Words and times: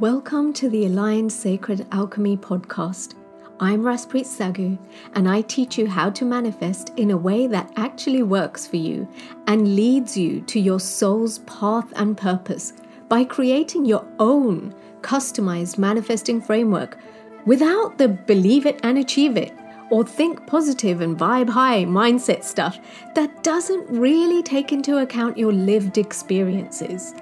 Welcome 0.00 0.52
to 0.52 0.70
the 0.70 0.86
Aligned 0.86 1.32
Sacred 1.32 1.84
Alchemy 1.90 2.36
podcast. 2.36 3.16
I'm 3.58 3.82
Raspreet 3.82 4.26
Sagu, 4.26 4.78
and 5.14 5.28
I 5.28 5.40
teach 5.40 5.76
you 5.76 5.88
how 5.88 6.08
to 6.10 6.24
manifest 6.24 6.92
in 6.96 7.10
a 7.10 7.16
way 7.16 7.48
that 7.48 7.72
actually 7.74 8.22
works 8.22 8.64
for 8.64 8.76
you 8.76 9.08
and 9.48 9.74
leads 9.74 10.16
you 10.16 10.40
to 10.42 10.60
your 10.60 10.78
soul's 10.78 11.40
path 11.40 11.92
and 11.96 12.16
purpose 12.16 12.74
by 13.08 13.24
creating 13.24 13.86
your 13.86 14.06
own 14.20 14.72
customized 15.00 15.78
manifesting 15.78 16.40
framework 16.40 16.96
without 17.44 17.98
the 17.98 18.06
believe 18.06 18.66
it 18.66 18.78
and 18.84 18.98
achieve 18.98 19.36
it 19.36 19.52
or 19.90 20.04
think 20.04 20.46
positive 20.46 21.00
and 21.00 21.18
vibe 21.18 21.48
high 21.48 21.84
mindset 21.84 22.44
stuff 22.44 22.78
that 23.16 23.42
doesn't 23.42 23.90
really 23.90 24.44
take 24.44 24.70
into 24.70 24.98
account 24.98 25.36
your 25.36 25.52
lived 25.52 25.98
experiences. 25.98 27.14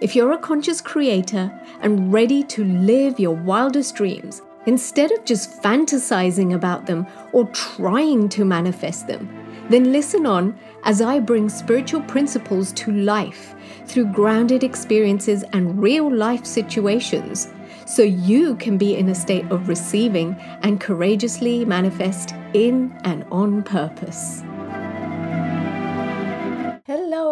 If 0.00 0.14
you're 0.14 0.32
a 0.32 0.38
conscious 0.38 0.80
creator 0.80 1.52
and 1.80 2.12
ready 2.12 2.44
to 2.44 2.62
live 2.62 3.18
your 3.18 3.34
wildest 3.34 3.96
dreams, 3.96 4.42
instead 4.66 5.10
of 5.10 5.24
just 5.24 5.60
fantasizing 5.60 6.54
about 6.54 6.86
them 6.86 7.04
or 7.32 7.46
trying 7.46 8.28
to 8.28 8.44
manifest 8.44 9.08
them, 9.08 9.28
then 9.70 9.90
listen 9.90 10.24
on 10.24 10.56
as 10.84 11.02
I 11.02 11.18
bring 11.18 11.48
spiritual 11.48 12.02
principles 12.02 12.72
to 12.74 12.92
life 12.92 13.56
through 13.86 14.12
grounded 14.12 14.62
experiences 14.62 15.42
and 15.52 15.82
real 15.82 16.08
life 16.08 16.46
situations 16.46 17.48
so 17.84 18.02
you 18.02 18.54
can 18.54 18.78
be 18.78 18.94
in 18.94 19.08
a 19.08 19.14
state 19.16 19.50
of 19.50 19.68
receiving 19.68 20.36
and 20.62 20.80
courageously 20.80 21.64
manifest 21.64 22.34
in 22.54 22.96
and 23.02 23.24
on 23.32 23.64
purpose. 23.64 24.44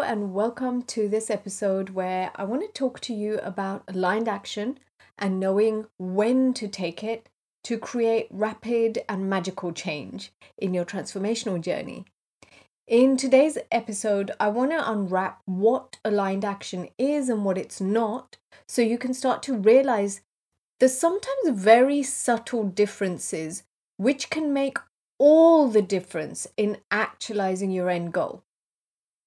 And 0.02 0.34
welcome 0.34 0.82
to 0.82 1.09
this 1.09 1.30
episode 1.30 1.91
where 1.91 2.30
I 2.37 2.45
want 2.45 2.62
to 2.62 2.68
talk 2.68 3.00
to 3.00 3.14
you 3.14 3.38
about 3.38 3.82
aligned 3.88 4.29
action 4.29 4.79
and 5.18 5.40
knowing 5.40 5.87
when 5.98 6.52
to 6.54 6.68
take 6.68 7.02
it 7.02 7.29
to 7.65 7.79
create 7.79 8.29
rapid 8.30 9.02
and 9.09 9.29
magical 9.29 9.73
change 9.73 10.32
in 10.59 10.74
your 10.74 10.84
transformational 10.84 11.60
journey. 11.60 12.04
In 12.87 13.16
today's 13.16 13.56
episode, 13.73 14.30
I 14.38 14.48
want 14.48 14.71
to 14.73 14.90
unwrap 14.90 15.40
what 15.46 15.96
aligned 16.04 16.45
action 16.45 16.88
is 16.99 17.28
and 17.30 17.45
what 17.45 17.59
it's 17.59 17.80
not 17.80 18.37
so 18.68 18.82
you 18.82 18.99
can 18.99 19.15
start 19.15 19.43
to 19.45 19.56
realize 19.56 20.21
the 20.78 20.90
sometimes 20.90 21.49
very 21.51 22.02
subtle 22.02 22.65
differences 22.65 23.65
which 23.96 24.28
can 24.30 24.52
make 24.52 24.76
all 25.18 25.68
the 25.68 25.82
difference 25.82 26.46
in 26.56 26.78
actualizing 26.90 27.71
your 27.71 27.88
end 27.88 28.12
goal. 28.12 28.43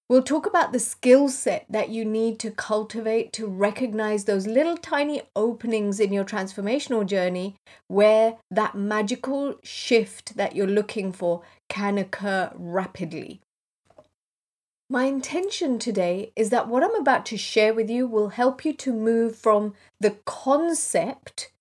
We'll 0.09 0.23
talk 0.23 0.47
about 0.47 0.71
the 0.71 0.79
skill 0.79 1.29
set 1.29 1.67
that 1.69 1.89
you 1.89 2.03
need 2.03 2.39
to 2.39 2.49
cultivate 2.49 3.31
to 3.33 3.45
recognize 3.45 4.25
those 4.25 4.47
little 4.47 4.75
tiny 4.75 5.21
openings 5.35 5.99
in 5.99 6.11
your 6.11 6.25
transformational 6.25 7.05
journey 7.05 7.55
where 7.87 8.37
that 8.49 8.73
magical 8.73 9.59
shift 9.61 10.35
that 10.35 10.55
you're 10.55 10.65
looking 10.65 11.11
for 11.11 11.43
can 11.67 11.99
occur 11.99 12.51
rapidly. 12.55 13.41
My 14.89 15.03
intention 15.03 15.77
today 15.77 16.31
is 16.35 16.49
that 16.49 16.67
what 16.67 16.83
I'm 16.83 16.95
about 16.95 17.23
to 17.27 17.37
share 17.37 17.75
with 17.75 17.91
you 17.91 18.07
will 18.07 18.29
help 18.29 18.65
you 18.65 18.73
to 18.73 18.91
move 18.91 19.35
from 19.35 19.75
the 19.99 20.17
concept 20.25 21.51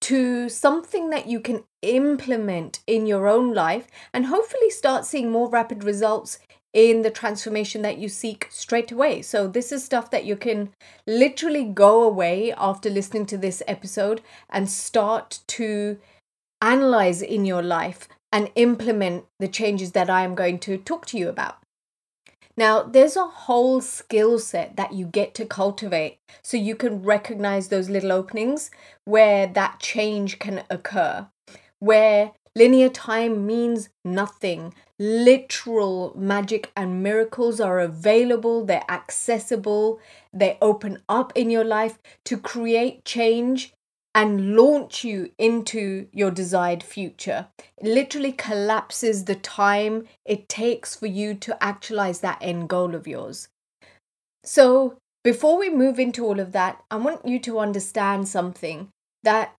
to 0.00 0.48
something 0.48 1.10
that 1.10 1.26
you 1.26 1.40
can 1.40 1.64
implement 1.82 2.80
in 2.86 3.06
your 3.06 3.28
own 3.28 3.52
life 3.52 3.86
and 4.14 4.26
hopefully 4.26 4.70
start 4.70 5.04
seeing 5.04 5.30
more 5.30 5.50
rapid 5.50 5.84
results 5.84 6.38
in 6.72 7.02
the 7.02 7.10
transformation 7.10 7.82
that 7.82 7.98
you 7.98 8.08
seek 8.08 8.48
straight 8.50 8.90
away. 8.90 9.22
So, 9.22 9.46
this 9.46 9.72
is 9.72 9.84
stuff 9.84 10.10
that 10.10 10.24
you 10.24 10.36
can 10.36 10.70
literally 11.06 11.64
go 11.64 12.02
away 12.02 12.52
after 12.52 12.88
listening 12.88 13.26
to 13.26 13.38
this 13.38 13.62
episode 13.66 14.22
and 14.48 14.70
start 14.70 15.40
to 15.48 15.98
analyze 16.60 17.20
in 17.22 17.44
your 17.44 17.62
life 17.62 18.08
and 18.32 18.50
implement 18.54 19.24
the 19.38 19.48
changes 19.48 19.92
that 19.92 20.08
I 20.08 20.22
am 20.22 20.34
going 20.34 20.58
to 20.60 20.78
talk 20.78 21.06
to 21.06 21.18
you 21.18 21.28
about. 21.28 21.58
Now, 22.56 22.82
there's 22.82 23.16
a 23.16 23.24
whole 23.24 23.80
skill 23.80 24.38
set 24.38 24.76
that 24.76 24.92
you 24.92 25.06
get 25.06 25.34
to 25.36 25.46
cultivate 25.46 26.18
so 26.42 26.56
you 26.56 26.76
can 26.76 27.02
recognize 27.02 27.68
those 27.68 27.88
little 27.88 28.12
openings 28.12 28.70
where 29.04 29.46
that 29.46 29.80
change 29.80 30.38
can 30.38 30.64
occur, 30.68 31.28
where 31.78 32.32
linear 32.54 32.90
time 32.90 33.46
means 33.46 33.88
nothing, 34.04 34.74
literal 35.02 36.14
magic 36.16 36.70
and 36.76 37.02
miracles 37.02 37.60
are 37.60 37.80
available, 37.80 38.64
they're 38.64 38.88
accessible, 38.88 39.98
they 40.32 40.56
open 40.62 41.02
up 41.08 41.32
in 41.34 41.50
your 41.50 41.64
life 41.64 41.98
to 42.24 42.36
create 42.38 43.04
change 43.04 43.72
and 44.14 44.54
launch 44.54 45.02
you 45.02 45.32
into 45.38 46.06
your 46.12 46.30
desired 46.30 46.84
future. 46.84 47.48
It 47.78 47.88
literally 47.88 48.30
collapses 48.30 49.24
the 49.24 49.34
time 49.34 50.06
it 50.24 50.48
takes 50.48 50.94
for 50.94 51.06
you 51.06 51.34
to 51.34 51.60
actualize 51.62 52.20
that 52.20 52.38
end 52.40 52.68
goal 52.68 52.94
of 52.94 53.08
yours. 53.08 53.48
So, 54.44 54.98
before 55.24 55.58
we 55.58 55.68
move 55.68 55.98
into 55.98 56.24
all 56.24 56.38
of 56.38 56.52
that, 56.52 56.82
I 56.90 56.96
want 56.96 57.26
you 57.26 57.40
to 57.40 57.58
understand 57.58 58.28
something 58.28 58.88
that 59.24 59.54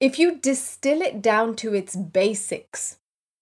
if 0.00 0.18
you 0.18 0.36
distill 0.36 1.00
it 1.00 1.22
down 1.22 1.54
to 1.56 1.74
its 1.74 1.96
basics, 1.96 2.98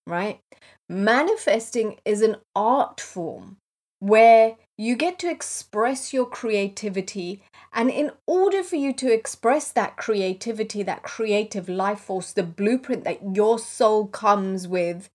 right? 0.06 0.41
Manifesting 0.88 1.98
is 2.04 2.22
an 2.22 2.37
art 2.54 3.00
form 3.00 3.56
where 4.00 4.56
you 4.76 4.97
get 4.97 5.19
to 5.20 5.31
express 5.31 6.12
your 6.12 6.26
creativity. 6.26 7.42
And 7.72 7.91
in 7.91 8.10
order 8.26 8.62
for 8.62 8.76
you 8.76 8.93
to 8.94 9.12
express 9.12 9.72
that 9.72 9.97
creativity, 9.97 10.82
that 10.82 11.03
creative 11.03 11.69
life 11.69 12.00
force, 12.00 12.32
the 12.32 12.43
blueprint 12.43 13.04
that 13.04 13.34
your 13.34 13.59
soul 13.59 14.06
comes 14.06 14.69
with 14.69 15.09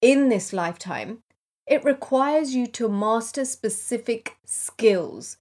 in 0.00 0.28
this 0.28 0.52
lifetime, 0.52 1.18
it 1.66 1.84
requires 1.84 2.54
you 2.54 2.66
to 2.68 2.88
master 2.88 3.44
specific 3.44 4.36
skills 4.44 5.38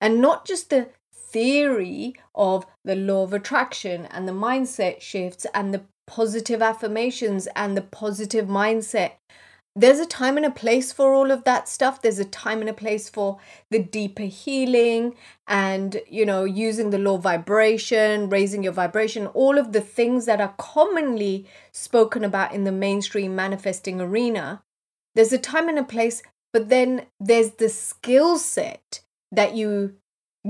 and 0.00 0.20
not 0.20 0.46
just 0.46 0.70
the 0.70 0.88
theory 1.12 2.14
of 2.34 2.66
the 2.84 2.94
law 2.94 3.24
of 3.24 3.32
attraction 3.32 4.06
and 4.06 4.26
the 4.26 4.32
mindset 4.32 5.00
shifts 5.00 5.46
and 5.52 5.74
the 5.74 5.82
positive 6.08 6.60
affirmations 6.60 7.46
and 7.54 7.76
the 7.76 7.82
positive 7.82 8.46
mindset. 8.46 9.12
There's 9.76 10.00
a 10.00 10.06
time 10.06 10.36
and 10.36 10.44
a 10.44 10.50
place 10.50 10.90
for 10.92 11.14
all 11.14 11.30
of 11.30 11.44
that 11.44 11.68
stuff. 11.68 12.02
There's 12.02 12.18
a 12.18 12.24
time 12.24 12.60
and 12.60 12.68
a 12.68 12.74
place 12.74 13.08
for 13.08 13.38
the 13.70 13.78
deeper 13.78 14.24
healing 14.24 15.14
and, 15.46 16.00
you 16.08 16.26
know, 16.26 16.42
using 16.42 16.90
the 16.90 16.98
law 16.98 17.18
vibration, 17.18 18.28
raising 18.28 18.64
your 18.64 18.72
vibration, 18.72 19.28
all 19.28 19.56
of 19.56 19.72
the 19.72 19.80
things 19.80 20.26
that 20.26 20.40
are 20.40 20.54
commonly 20.58 21.46
spoken 21.70 22.24
about 22.24 22.52
in 22.52 22.64
the 22.64 22.72
mainstream 22.72 23.36
manifesting 23.36 24.00
arena. 24.00 24.62
There's 25.14 25.32
a 25.32 25.38
time 25.38 25.68
and 25.68 25.78
a 25.78 25.84
place, 25.84 26.24
but 26.52 26.70
then 26.70 27.06
there's 27.20 27.52
the 27.52 27.68
skill 27.68 28.36
set 28.38 29.02
that 29.30 29.54
you 29.54 29.94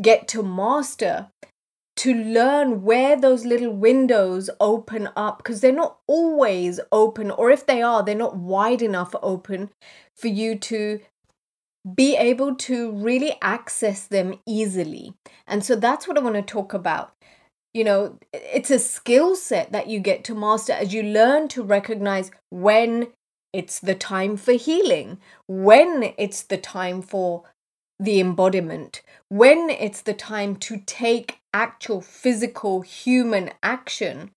get 0.00 0.28
to 0.28 0.42
master 0.42 1.28
to 1.98 2.14
learn 2.14 2.82
where 2.82 3.16
those 3.16 3.44
little 3.44 3.72
windows 3.72 4.48
open 4.60 5.08
up 5.16 5.38
because 5.38 5.60
they're 5.60 5.72
not 5.72 5.98
always 6.06 6.78
open, 6.92 7.30
or 7.30 7.50
if 7.50 7.66
they 7.66 7.82
are, 7.82 8.04
they're 8.04 8.14
not 8.14 8.36
wide 8.36 8.82
enough 8.82 9.14
open 9.20 9.70
for 10.16 10.28
you 10.28 10.56
to 10.56 11.00
be 11.94 12.16
able 12.16 12.54
to 12.54 12.92
really 12.92 13.36
access 13.42 14.06
them 14.06 14.38
easily. 14.46 15.14
And 15.46 15.64
so 15.64 15.74
that's 15.74 16.06
what 16.06 16.16
I 16.16 16.20
want 16.20 16.36
to 16.36 16.42
talk 16.42 16.72
about. 16.72 17.14
You 17.74 17.84
know, 17.84 18.18
it's 18.32 18.70
a 18.70 18.78
skill 18.78 19.34
set 19.34 19.72
that 19.72 19.88
you 19.88 19.98
get 19.98 20.22
to 20.24 20.34
master 20.34 20.72
as 20.72 20.94
you 20.94 21.02
learn 21.02 21.48
to 21.48 21.62
recognize 21.62 22.30
when 22.50 23.08
it's 23.52 23.80
the 23.80 23.94
time 23.94 24.36
for 24.36 24.52
healing, 24.52 25.18
when 25.46 26.14
it's 26.16 26.42
the 26.42 26.58
time 26.58 27.02
for 27.02 27.44
the 27.98 28.20
embodiment, 28.20 29.02
when 29.28 29.68
it's 29.70 30.02
the 30.02 30.14
time 30.14 30.54
to 30.56 30.78
take 30.86 31.40
actual 31.58 32.00
physical 32.00 32.82
human 32.82 33.50
action, 33.64 34.30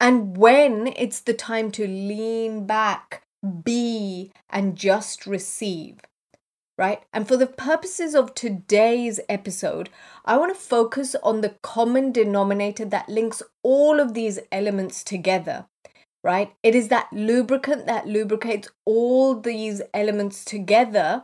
and 0.00 0.36
when 0.36 0.86
it's 0.96 1.20
the 1.20 1.34
time 1.34 1.70
to 1.72 1.86
lean 1.86 2.66
back, 2.66 3.22
be, 3.62 4.32
and 4.48 4.74
just 4.74 5.26
receive. 5.26 6.00
Right? 6.78 7.02
And 7.12 7.28
for 7.28 7.36
the 7.36 7.46
purposes 7.46 8.16
of 8.16 8.34
today's 8.34 9.20
episode, 9.28 9.90
I 10.24 10.38
want 10.38 10.52
to 10.52 10.60
focus 10.60 11.14
on 11.22 11.40
the 11.40 11.54
common 11.62 12.10
denominator 12.10 12.84
that 12.86 13.08
links 13.08 13.42
all 13.62 14.00
of 14.00 14.14
these 14.14 14.40
elements 14.50 15.04
together 15.04 15.66
right? 16.24 16.54
It 16.62 16.74
is 16.74 16.88
that 16.88 17.12
lubricant 17.12 17.86
that 17.86 18.08
lubricates 18.08 18.68
all 18.86 19.38
these 19.38 19.82
elements 19.92 20.42
together 20.42 21.22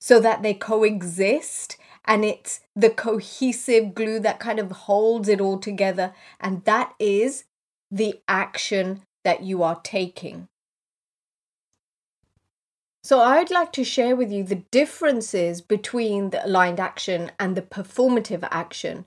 so 0.00 0.18
that 0.20 0.42
they 0.42 0.54
coexist 0.54 1.76
and 2.04 2.24
it's 2.24 2.60
the 2.76 2.90
cohesive 2.90 3.94
glue 3.94 4.20
that 4.20 4.40
kind 4.40 4.58
of 4.58 4.70
holds 4.72 5.28
it 5.28 5.40
all 5.40 5.58
together. 5.58 6.12
And 6.40 6.64
that 6.64 6.94
is 6.98 7.44
the 7.90 8.20
action 8.28 9.02
that 9.24 9.42
you 9.42 9.62
are 9.62 9.80
taking. 9.84 10.48
So, 13.04 13.20
I'd 13.20 13.50
like 13.50 13.72
to 13.72 13.84
share 13.84 14.14
with 14.16 14.30
you 14.32 14.44
the 14.44 14.62
differences 14.70 15.60
between 15.60 16.30
the 16.30 16.44
aligned 16.46 16.80
action 16.80 17.32
and 17.38 17.56
the 17.56 17.62
performative 17.62 18.46
action. 18.50 19.06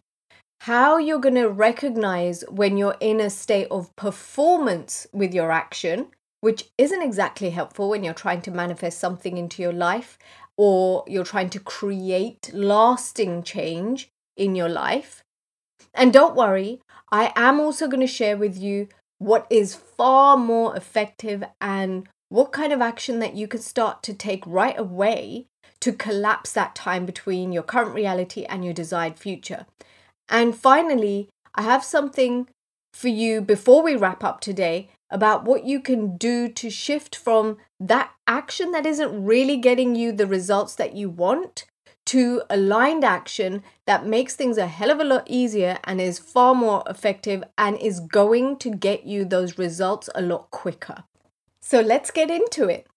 how 0.62 0.98
you're 0.98 1.20
going 1.20 1.36
to 1.36 1.50
recognize 1.50 2.44
when 2.50 2.78
you're 2.78 2.98
in 3.00 3.20
a 3.20 3.30
state 3.30 3.68
of 3.70 3.96
performance 3.96 5.06
with 5.14 5.34
your 5.34 5.52
action, 5.52 6.08
which 6.42 6.70
isn't 6.78 7.02
exactly 7.02 7.50
helpful 7.52 7.90
when 7.90 8.04
you're 8.04 8.14
trying 8.14 8.42
to 8.42 8.52
manifest 8.52 9.00
something 9.00 9.38
into 9.38 9.62
your 9.62 9.74
life 9.74 10.18
or 10.58 11.04
you're 11.08 11.24
trying 11.26 11.50
to 11.52 11.60
create 11.60 12.52
lasting 12.54 13.44
change 13.44 14.10
in 14.38 14.56
your 14.56 14.70
life. 14.70 15.24
And 15.94 16.12
don't 16.12 16.36
worry, 16.36 16.82
I 17.12 17.32
am 17.36 17.60
also 17.60 17.88
going 17.88 18.02
to 18.02 18.08
share 18.08 18.38
with 18.38 18.58
you 18.58 18.88
what 19.18 19.48
is 19.50 19.76
far 19.76 20.38
more 20.38 20.76
effective 20.76 21.44
and 21.62 22.08
what 22.30 22.52
kind 22.52 22.74
of 22.74 22.82
action 22.82 23.20
that 23.20 23.36
you 23.36 23.48
can 23.48 23.62
start 23.62 24.04
to 24.04 24.14
take 24.14 24.46
right 24.46 24.78
away 24.78 25.46
to 25.80 25.94
collapse 25.94 26.52
that 26.52 26.76
time 26.76 27.06
between 27.06 27.52
your 27.52 27.64
current 27.64 27.94
reality 27.94 28.44
and 28.46 28.66
your 28.66 28.74
desired 28.74 29.18
future. 29.18 29.66
And 30.28 30.56
finally, 30.56 31.30
I 31.54 31.62
have 31.62 31.84
something 31.84 32.48
for 32.94 33.10
you 33.10 33.42
before 33.42 33.84
we 33.84 33.96
wrap 33.96 34.24
up 34.24 34.42
today 34.42 34.90
about 35.10 35.46
what 35.46 35.66
you 35.66 35.80
can 35.80 36.18
do 36.18 36.48
to 36.50 36.70
shift 36.70 37.16
from 37.16 37.58
that 37.80 38.12
action 38.28 38.72
that 38.72 38.86
isn't 38.86 39.24
really 39.24 39.58
getting 39.58 39.96
you 39.96 40.12
the 40.12 40.28
results 40.28 40.76
that 40.76 40.96
you 40.96 41.10
want 41.10 41.66
to 42.06 42.42
aligned 42.50 43.04
action 43.04 43.64
that 43.88 44.06
makes 44.06 44.36
things 44.36 44.58
a 44.58 44.68
hell 44.68 44.92
of 44.92 45.00
a 45.00 45.04
lot 45.04 45.24
easier 45.28 45.78
and 45.84 46.00
is 46.00 46.20
far 46.20 46.54
more 46.54 46.84
effective 46.88 47.44
and 47.58 47.78
is 47.80 48.00
going 48.00 48.58
to 48.58 48.70
get 48.70 49.06
you 49.06 49.26
those 49.26 49.58
results 49.58 50.10
a 50.14 50.22
lot 50.22 50.52
quicker. 50.52 51.04
So 51.62 51.82
let's 51.82 52.12
get 52.12 52.30
into 52.30 52.68
it. 52.68 52.88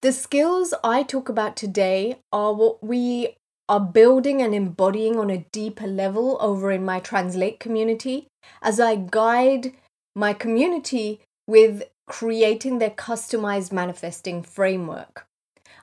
The 0.00 0.12
skills 0.12 0.72
I 0.82 1.02
talk 1.02 1.28
about 1.28 1.56
today 1.56 2.16
are 2.32 2.54
what 2.54 2.82
we 2.82 3.36
are 3.68 3.80
building 3.80 4.40
and 4.40 4.54
embodying 4.54 5.18
on 5.18 5.28
a 5.28 5.44
deeper 5.52 5.86
level 5.86 6.38
over 6.40 6.72
in 6.72 6.84
my 6.84 6.98
Translate 6.98 7.60
community 7.60 8.26
as 8.62 8.80
I 8.80 8.96
guide 8.96 9.74
my 10.16 10.32
community 10.32 11.20
with 11.50 11.82
creating 12.06 12.78
their 12.78 12.90
customized 12.90 13.72
manifesting 13.72 14.42
framework. 14.42 15.26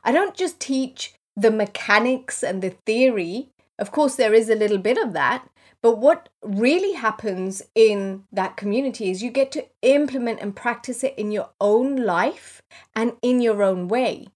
I 0.02 0.14
don't 0.14 0.36
just 0.36 0.60
teach 0.60 1.14
the 1.36 1.52
mechanics 1.52 2.42
and 2.42 2.62
the 2.62 2.70
theory. 2.86 3.50
Of 3.78 3.92
course, 3.92 4.16
there 4.16 4.34
is 4.34 4.50
a 4.50 4.56
little 4.56 4.78
bit 4.78 4.98
of 4.98 5.12
that. 5.14 5.50
But 5.84 5.98
what 5.98 6.30
really 6.42 6.94
happens 6.94 7.62
in 7.76 8.24
that 8.32 8.56
community 8.56 9.12
is 9.12 9.22
you 9.22 9.30
get 9.30 9.52
to 9.52 9.66
implement 9.82 10.40
and 10.40 10.56
practice 10.56 11.04
it 11.04 11.14
in 11.18 11.32
your 11.32 11.50
own 11.60 11.98
life 11.98 12.62
and 12.96 13.14
in 13.22 13.42
your 13.42 13.62
own 13.62 13.88
way 13.90 14.28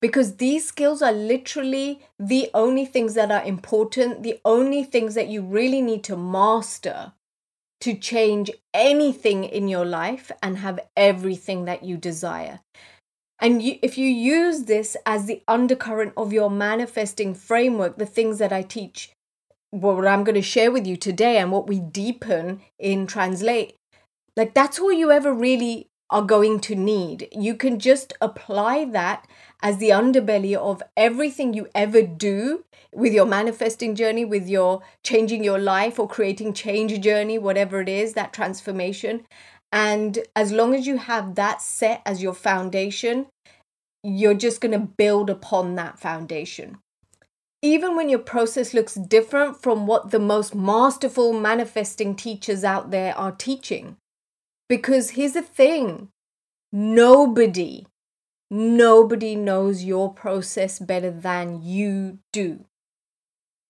because 0.00 0.36
these 0.36 0.66
skills 0.66 1.02
are 1.02 1.12
literally 1.12 2.00
the 2.18 2.50
only 2.54 2.86
things 2.86 3.14
that 3.14 3.30
are 3.30 3.44
important, 3.44 4.22
the 4.22 4.40
only 4.44 4.84
things 4.84 5.14
that 5.14 5.28
you 5.28 5.42
really 5.42 5.82
need 5.82 6.04
to 6.04 6.16
master 6.16 7.12
to 7.80 7.94
change 7.94 8.50
anything 8.74 9.44
in 9.44 9.68
your 9.68 9.84
life 9.84 10.32
and 10.42 10.58
have 10.58 10.80
everything 10.96 11.64
that 11.66 11.84
you 11.84 11.96
desire. 11.96 12.60
And 13.40 13.62
you, 13.62 13.78
if 13.82 13.96
you 13.96 14.08
use 14.08 14.64
this 14.64 14.96
as 15.06 15.26
the 15.26 15.42
undercurrent 15.46 16.12
of 16.16 16.32
your 16.32 16.50
manifesting 16.50 17.34
framework, 17.34 17.96
the 17.98 18.06
things 18.06 18.38
that 18.38 18.52
I 18.52 18.62
teach, 18.62 19.12
what 19.70 20.06
I'm 20.06 20.24
going 20.24 20.34
to 20.34 20.42
share 20.42 20.72
with 20.72 20.86
you 20.86 20.96
today, 20.96 21.38
and 21.38 21.52
what 21.52 21.68
we 21.68 21.78
deepen 21.78 22.62
in 22.78 23.06
Translate, 23.06 23.76
like 24.36 24.54
that's 24.54 24.78
all 24.78 24.92
you 24.92 25.12
ever 25.12 25.32
really 25.32 25.86
are 26.10 26.22
going 26.22 26.58
to 26.60 26.74
need. 26.74 27.28
You 27.32 27.54
can 27.54 27.78
just 27.78 28.12
apply 28.20 28.86
that 28.86 29.26
as 29.62 29.78
the 29.78 29.90
underbelly 29.90 30.54
of 30.54 30.82
everything 30.96 31.52
you 31.52 31.68
ever 31.74 32.02
do 32.02 32.64
with 32.94 33.12
your 33.12 33.26
manifesting 33.26 33.94
journey, 33.94 34.24
with 34.24 34.48
your 34.48 34.82
changing 35.02 35.42
your 35.42 35.58
life 35.58 35.98
or 35.98 36.08
creating 36.08 36.54
change 36.54 36.98
journey, 37.00 37.38
whatever 37.38 37.80
it 37.80 37.88
is, 37.88 38.14
that 38.14 38.32
transformation. 38.32 39.26
And 39.72 40.20
as 40.34 40.52
long 40.52 40.74
as 40.74 40.86
you 40.86 40.96
have 40.96 41.34
that 41.34 41.60
set 41.60 42.02
as 42.06 42.22
your 42.22 42.34
foundation, 42.34 43.26
you're 44.02 44.34
just 44.34 44.60
going 44.60 44.72
to 44.72 44.78
build 44.78 45.28
upon 45.28 45.74
that 45.74 45.98
foundation. 45.98 46.78
Even 47.60 47.96
when 47.96 48.08
your 48.08 48.20
process 48.20 48.72
looks 48.72 48.94
different 48.94 49.60
from 49.60 49.86
what 49.86 50.10
the 50.10 50.20
most 50.20 50.54
masterful 50.54 51.32
manifesting 51.32 52.14
teachers 52.14 52.62
out 52.62 52.90
there 52.92 53.16
are 53.18 53.32
teaching. 53.32 53.96
Because 54.68 55.10
here's 55.10 55.32
the 55.32 55.42
thing 55.42 56.10
nobody, 56.72 57.86
nobody 58.50 59.34
knows 59.34 59.84
your 59.84 60.12
process 60.12 60.78
better 60.78 61.10
than 61.10 61.62
you 61.62 62.18
do. 62.32 62.64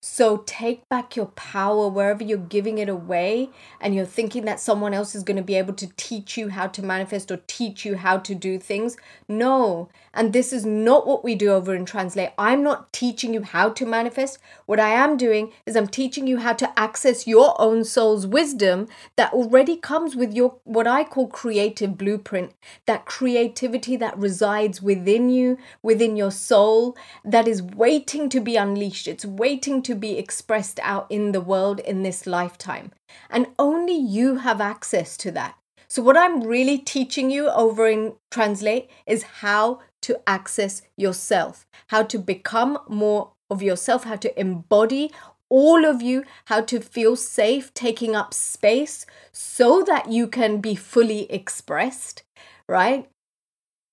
So 0.01 0.45
take 0.47 0.89
back 0.89 1.17
your 1.17 1.27
power 1.27 1.89
wherever 1.89 2.23
you're 2.23 2.39
giving 2.39 2.79
it 2.79 2.89
away 2.89 3.51
and 3.81 3.97
you're 3.97 4.07
thinking 4.07 4.45
that 4.45 4.61
someone 4.61 4.95
else 4.95 5.17
is 5.17 5.25
going 5.25 5.39
to 5.39 5.43
be 5.43 5.57
able 5.57 5.75
to 5.75 5.89
teach 5.97 6.39
you 6.39 6.51
how 6.51 6.69
to 6.69 6.85
manifest 6.85 7.33
or 7.33 7.39
teach 7.49 7.85
you 7.85 7.97
how 7.97 8.19
to 8.19 8.35
do 8.35 8.59
things. 8.61 8.97
No. 9.29 9.89
And 10.19 10.33
this 10.33 10.53
is 10.53 10.67
not 10.67 11.07
what 11.07 11.23
we 11.23 11.37
do 11.37 11.53
over 11.53 11.77
in 11.77 11.85
Translate. 11.85 12.31
I'm 12.37 12.65
not 12.65 12.93
teaching 12.93 13.33
you 13.33 13.43
how 13.43 13.69
to 13.69 13.87
manifest. 13.87 14.39
What 14.67 14.81
I 14.81 14.89
am 14.89 15.17
doing 15.17 15.53
is 15.65 15.77
I'm 15.77 15.87
teaching 15.87 16.27
you 16.27 16.39
how 16.39 16.55
to 16.55 16.77
access 16.77 17.29
your 17.29 17.55
own 17.61 17.85
soul's 17.85 18.27
wisdom 18.27 18.89
that 19.15 19.33
already 19.33 19.77
comes 19.77 20.17
with 20.17 20.35
your 20.35 20.57
what 20.65 20.89
I 20.89 21.05
call 21.05 21.29
creative 21.29 21.97
blueprint, 21.97 22.53
that 22.87 23.07
creativity 23.07 23.95
that 23.99 24.19
resides 24.19 24.83
within 24.83 25.31
you, 25.31 25.57
within 25.85 26.17
your 26.17 26.33
soul, 26.33 26.97
that 27.25 27.47
is 27.47 27.63
waiting 27.63 28.29
to 28.31 28.41
be 28.41 28.57
unleashed. 28.57 29.07
It's 29.07 29.25
waiting 29.25 29.83
to 29.83 29.95
be 29.95 30.19
expressed 30.19 30.81
out 30.83 31.07
in 31.09 31.31
the 31.31 31.41
world 31.41 31.79
in 31.79 32.03
this 32.03 32.27
lifetime. 32.27 32.91
And 33.31 33.47
only 33.57 33.97
you 33.97 34.39
have 34.39 34.61
access 34.61 35.17
to 35.19 35.31
that. 35.31 35.55
So, 35.91 36.03
what 36.03 36.19
I'm 36.19 36.43
really 36.43 36.77
teaching 36.77 37.31
you 37.31 37.49
over 37.49 37.89
in 37.89 38.13
Translate 38.31 38.91
is 39.07 39.23
how 39.23 39.81
to 40.03 40.21
access 40.27 40.83
yourself, 40.97 41.67
how 41.89 42.03
to 42.05 42.19
become 42.19 42.79
more 42.89 43.33
of 43.51 43.63
yourself, 43.63 44.05
how 44.05 44.17
to 44.17 44.41
embody 44.41 45.11
all 45.49 45.85
of 45.85 46.03
you, 46.03 46.25
how 46.47 46.61
to 46.61 46.81
feel 46.81 47.17
safe 47.17 47.73
taking 47.75 48.15
up 48.15 48.35
space 48.35 49.07
so 49.33 49.83
that 49.83 50.11
you 50.11 50.27
can 50.27 50.61
be 50.61 50.75
fully 50.75 51.31
expressed, 51.33 52.23
right? 52.69 53.09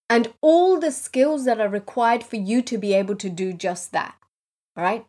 And 0.09 0.33
all 0.41 0.79
the 0.79 0.91
skills 0.91 1.45
that 1.45 1.59
are 1.59 1.69
required 1.69 2.23
for 2.23 2.35
you 2.35 2.61
to 2.63 2.77
be 2.77 2.93
able 2.93 3.15
to 3.15 3.29
do 3.29 3.53
just 3.53 3.91
that, 3.93 4.15
right? 4.75 5.05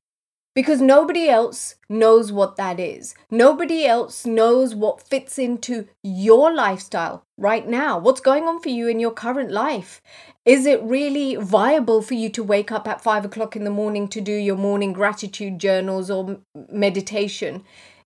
Because 0.57 0.81
nobody 0.81 1.29
else 1.29 1.75
knows 1.91 2.33
what 2.33 2.57
that 2.57 2.81
is. 2.81 3.15
Nobody 3.31 3.85
else 3.85 4.25
knows 4.25 4.75
what 4.75 5.03
fits 5.03 5.39
into 5.39 5.87
your 6.03 6.51
lifestyle 6.51 7.25
right 7.37 7.69
now. 7.69 7.99
What's 7.99 8.23
going 8.23 8.45
on 8.45 8.61
for 8.61 8.71
you 8.71 8.89
in 8.89 8.99
your 8.99 9.11
current 9.11 9.51
life? 9.51 10.01
Is 10.47 10.65
it 10.65 10.83
really 10.83 11.37
viable 11.37 12.01
for 12.01 12.15
you 12.15 12.31
to 12.31 12.43
wake 12.43 12.73
up 12.73 12.89
at 12.89 13.03
five 13.03 13.27
o'clock 13.27 13.55
in 13.55 13.65
the 13.65 13.71
morning 13.71 14.09
to 14.09 14.23
do 14.23 14.33
your 14.33 14.57
morning 14.57 14.95
gratitude 14.95 15.59
journals 15.59 16.11
or 16.11 16.39
meditation? 16.73 17.63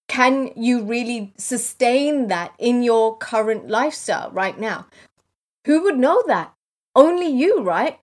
Can 0.08 0.50
you 0.56 0.82
really 0.82 1.32
sustain 1.38 2.26
that 2.26 2.52
in 2.58 2.82
your 2.82 3.16
current 3.16 3.68
lifestyle 3.68 4.28
right 4.32 4.58
now? 4.58 4.88
Who 5.66 5.84
would 5.84 6.00
know 6.00 6.20
that? 6.26 6.52
Only 6.96 7.28
you, 7.28 7.62
right? 7.62 8.00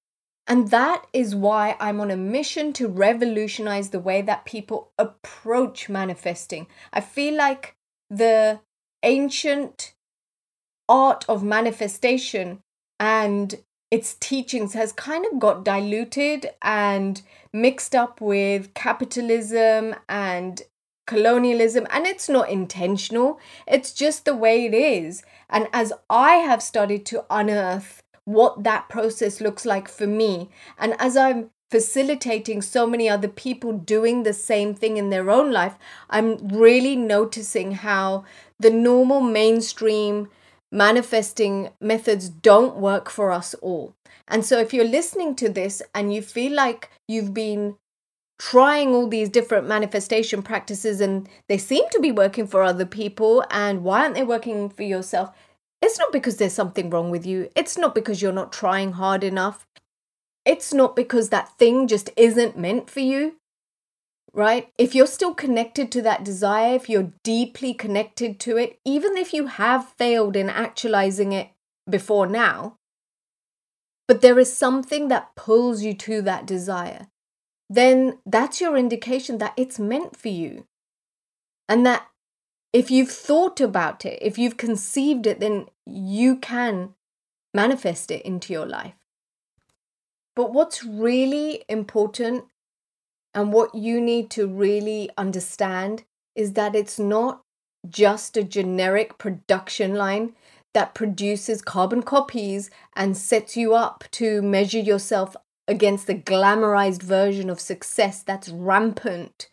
And 0.48 0.70
that 0.70 1.06
is 1.12 1.36
why 1.36 1.76
I'm 1.80 2.00
on 2.00 2.10
a 2.10 2.18
mission 2.18 2.72
to 2.74 2.88
revolutionize 2.88 3.90
the 3.90 4.00
way 4.00 4.22
that 4.22 4.46
people 4.46 4.92
approach 4.98 5.90
manifesting. 5.90 6.68
I 6.94 7.02
feel 7.02 7.36
like 7.36 7.76
the 8.10 8.62
ancient 9.04 9.94
art 10.88 11.26
of 11.28 11.44
manifestation 11.44 12.60
and 13.00 13.56
its 13.92 14.16
teachings 14.16 14.74
has 14.74 14.92
kind 14.94 15.26
of 15.26 15.40
got 15.40 15.66
diluted 15.66 16.50
and 16.62 17.22
mixed 17.54 17.94
up 17.94 18.22
with 18.22 18.74
capitalism 18.74 19.96
and 20.08 20.62
colonialism. 21.06 21.88
And 21.90 22.06
it's 22.06 22.30
not 22.30 22.50
intentional. 22.50 23.40
It's 23.66 23.94
just 23.94 24.26
the 24.26 24.36
way 24.36 24.66
it 24.66 24.74
is. 24.74 25.24
And 25.50 25.68
as 25.72 25.94
i 26.10 26.36
have 26.36 26.62
started 26.62 27.06
to 27.08 27.26
unearth 27.30 28.04
what 28.28 28.66
that 28.66 28.90
process 28.90 29.40
looks 29.40 29.66
like 29.66 29.88
for 29.88 30.06
me. 30.06 30.50
And 30.78 30.96
as 31.00 31.16
I'm 31.16 31.50
facilitating 31.72 32.62
so 32.62 32.86
many 32.86 33.08
other 33.08 33.30
people 33.30 33.72
doing 33.72 34.24
the 34.24 34.34
same 34.34 34.74
thing 34.74 34.98
in 34.98 35.12
their 35.12 35.30
own 35.30 35.50
life, 35.50 35.76
I'm 36.10 36.46
really 36.50 36.98
noticing 36.98 37.72
how 37.72 38.26
the 38.60 38.70
normal 38.70 39.22
mainstream 39.22 40.28
manifesting 40.70 41.70
methods 41.80 42.28
don't 42.28 42.76
work 42.76 43.10
for 43.10 43.32
us 43.32 43.54
all. 43.62 43.96
And 44.28 44.46
so 44.46 44.60
if 44.60 44.74
you're 44.74 44.84
listening 44.84 45.34
to 45.36 45.48
this 45.48 45.82
and 45.96 46.14
you 46.14 46.22
feel 46.22 46.52
like 46.52 46.90
you've 47.08 47.34
been 47.34 47.78
trying 48.40 48.90
all 48.90 49.08
these 49.08 49.30
different 49.30 49.70
manifestation 49.70 50.44
practices 50.44 51.00
and 51.00 51.30
they 51.48 51.58
seem 51.58 51.86
to 51.92 52.02
be 52.02 52.12
working 52.12 52.46
for 52.46 52.62
other 52.62 52.86
people 52.86 53.42
and 53.52 53.86
why 53.86 54.02
aren't 54.02 54.16
they 54.16 54.24
working 54.24 54.70
for 54.70 54.84
yourself 54.84 55.32
it's 55.82 56.00
not 56.00 56.12
because 56.12 56.38
there's 56.38 56.54
something 56.54 56.90
wrong 56.90 57.10
with 57.12 57.26
you. 57.26 57.50
It's 57.56 57.78
not 57.78 57.96
because 57.96 58.22
you're 58.22 58.32
not 58.32 58.52
trying 58.52 58.94
hard 58.94 59.24
enough. 59.24 59.66
It's 60.46 60.74
not 60.74 60.96
because 60.96 61.30
that 61.30 61.58
thing 61.58 61.88
just 61.88 62.10
isn't 62.18 62.58
meant 62.58 62.90
for 62.90 63.02
you. 63.02 63.36
right? 64.38 64.70
If 64.78 64.94
you're 64.94 65.08
still 65.08 65.34
connected 65.34 65.92
to 65.94 66.02
that 66.04 66.24
desire, 66.24 66.76
if 66.76 66.88
you're 66.88 67.12
deeply 67.24 67.74
connected 67.74 68.40
to 68.42 68.56
it, 68.56 68.80
even 68.86 69.18
if 69.18 69.34
you 69.34 69.48
have 69.48 69.94
failed 69.98 70.36
in 70.36 70.48
actualizing 70.48 71.32
it 71.32 71.50
before 71.90 72.28
now, 72.28 72.78
but 74.08 74.22
there 74.22 74.38
is 74.38 74.56
something 74.56 75.08
that 75.08 75.36
pulls 75.36 75.82
you 75.82 75.94
to 75.96 76.22
that 76.22 76.46
desire, 76.46 77.08
then 77.68 78.20
that's 78.28 78.62
your 78.62 78.78
indication 78.78 79.40
that 79.40 79.54
it's 79.58 79.80
meant 79.80 80.16
for 80.16 80.30
you. 80.30 80.68
And 81.68 81.86
that 81.86 82.08
if 82.74 82.92
you've 82.92 83.12
thought 83.12 83.60
about 83.60 84.06
it, 84.06 84.20
if 84.22 84.38
you've 84.38 84.58
conceived 84.58 85.26
it, 85.26 85.40
then 85.40 85.68
you 85.86 86.36
can 86.36 86.94
manifest 87.54 88.12
it 88.12 88.22
into 88.24 88.54
your 88.54 88.66
life. 88.66 88.94
But 90.36 90.54
what's 90.54 90.84
really 90.84 91.64
important 91.68 92.46
and 93.34 93.52
what 93.52 93.74
you 93.74 94.00
need 94.00 94.30
to 94.32 94.48
really 94.48 95.10
understand 95.18 96.04
is 96.36 96.54
that 96.54 96.76
it's 96.76 97.00
not 97.00 97.42
just 97.90 98.38
a 98.38 98.44
generic 98.44 99.18
production 99.18 99.96
line 99.96 100.36
that 100.74 100.94
produces 100.94 101.62
carbon 101.64 102.04
copies 102.04 102.70
and 102.96 103.18
sets 103.18 103.58
you 103.58 103.74
up 103.74 104.04
to 104.12 104.44
measure 104.44 104.80
yourself 104.80 105.36
against 105.68 106.06
the 106.06 106.14
glamorized 106.14 107.02
version 107.02 107.50
of 107.50 107.60
success 107.60 108.22
that's 108.22 108.50
rampant 108.50 109.50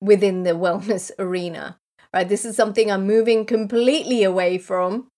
within 0.00 0.44
the 0.44 0.50
wellness 0.50 1.10
arena. 1.18 1.79
Right? 2.12 2.28
This 2.28 2.44
is 2.44 2.56
something 2.56 2.90
I'm 2.90 3.06
moving 3.06 3.44
completely 3.46 4.22
away 4.24 4.58
from 4.58 5.08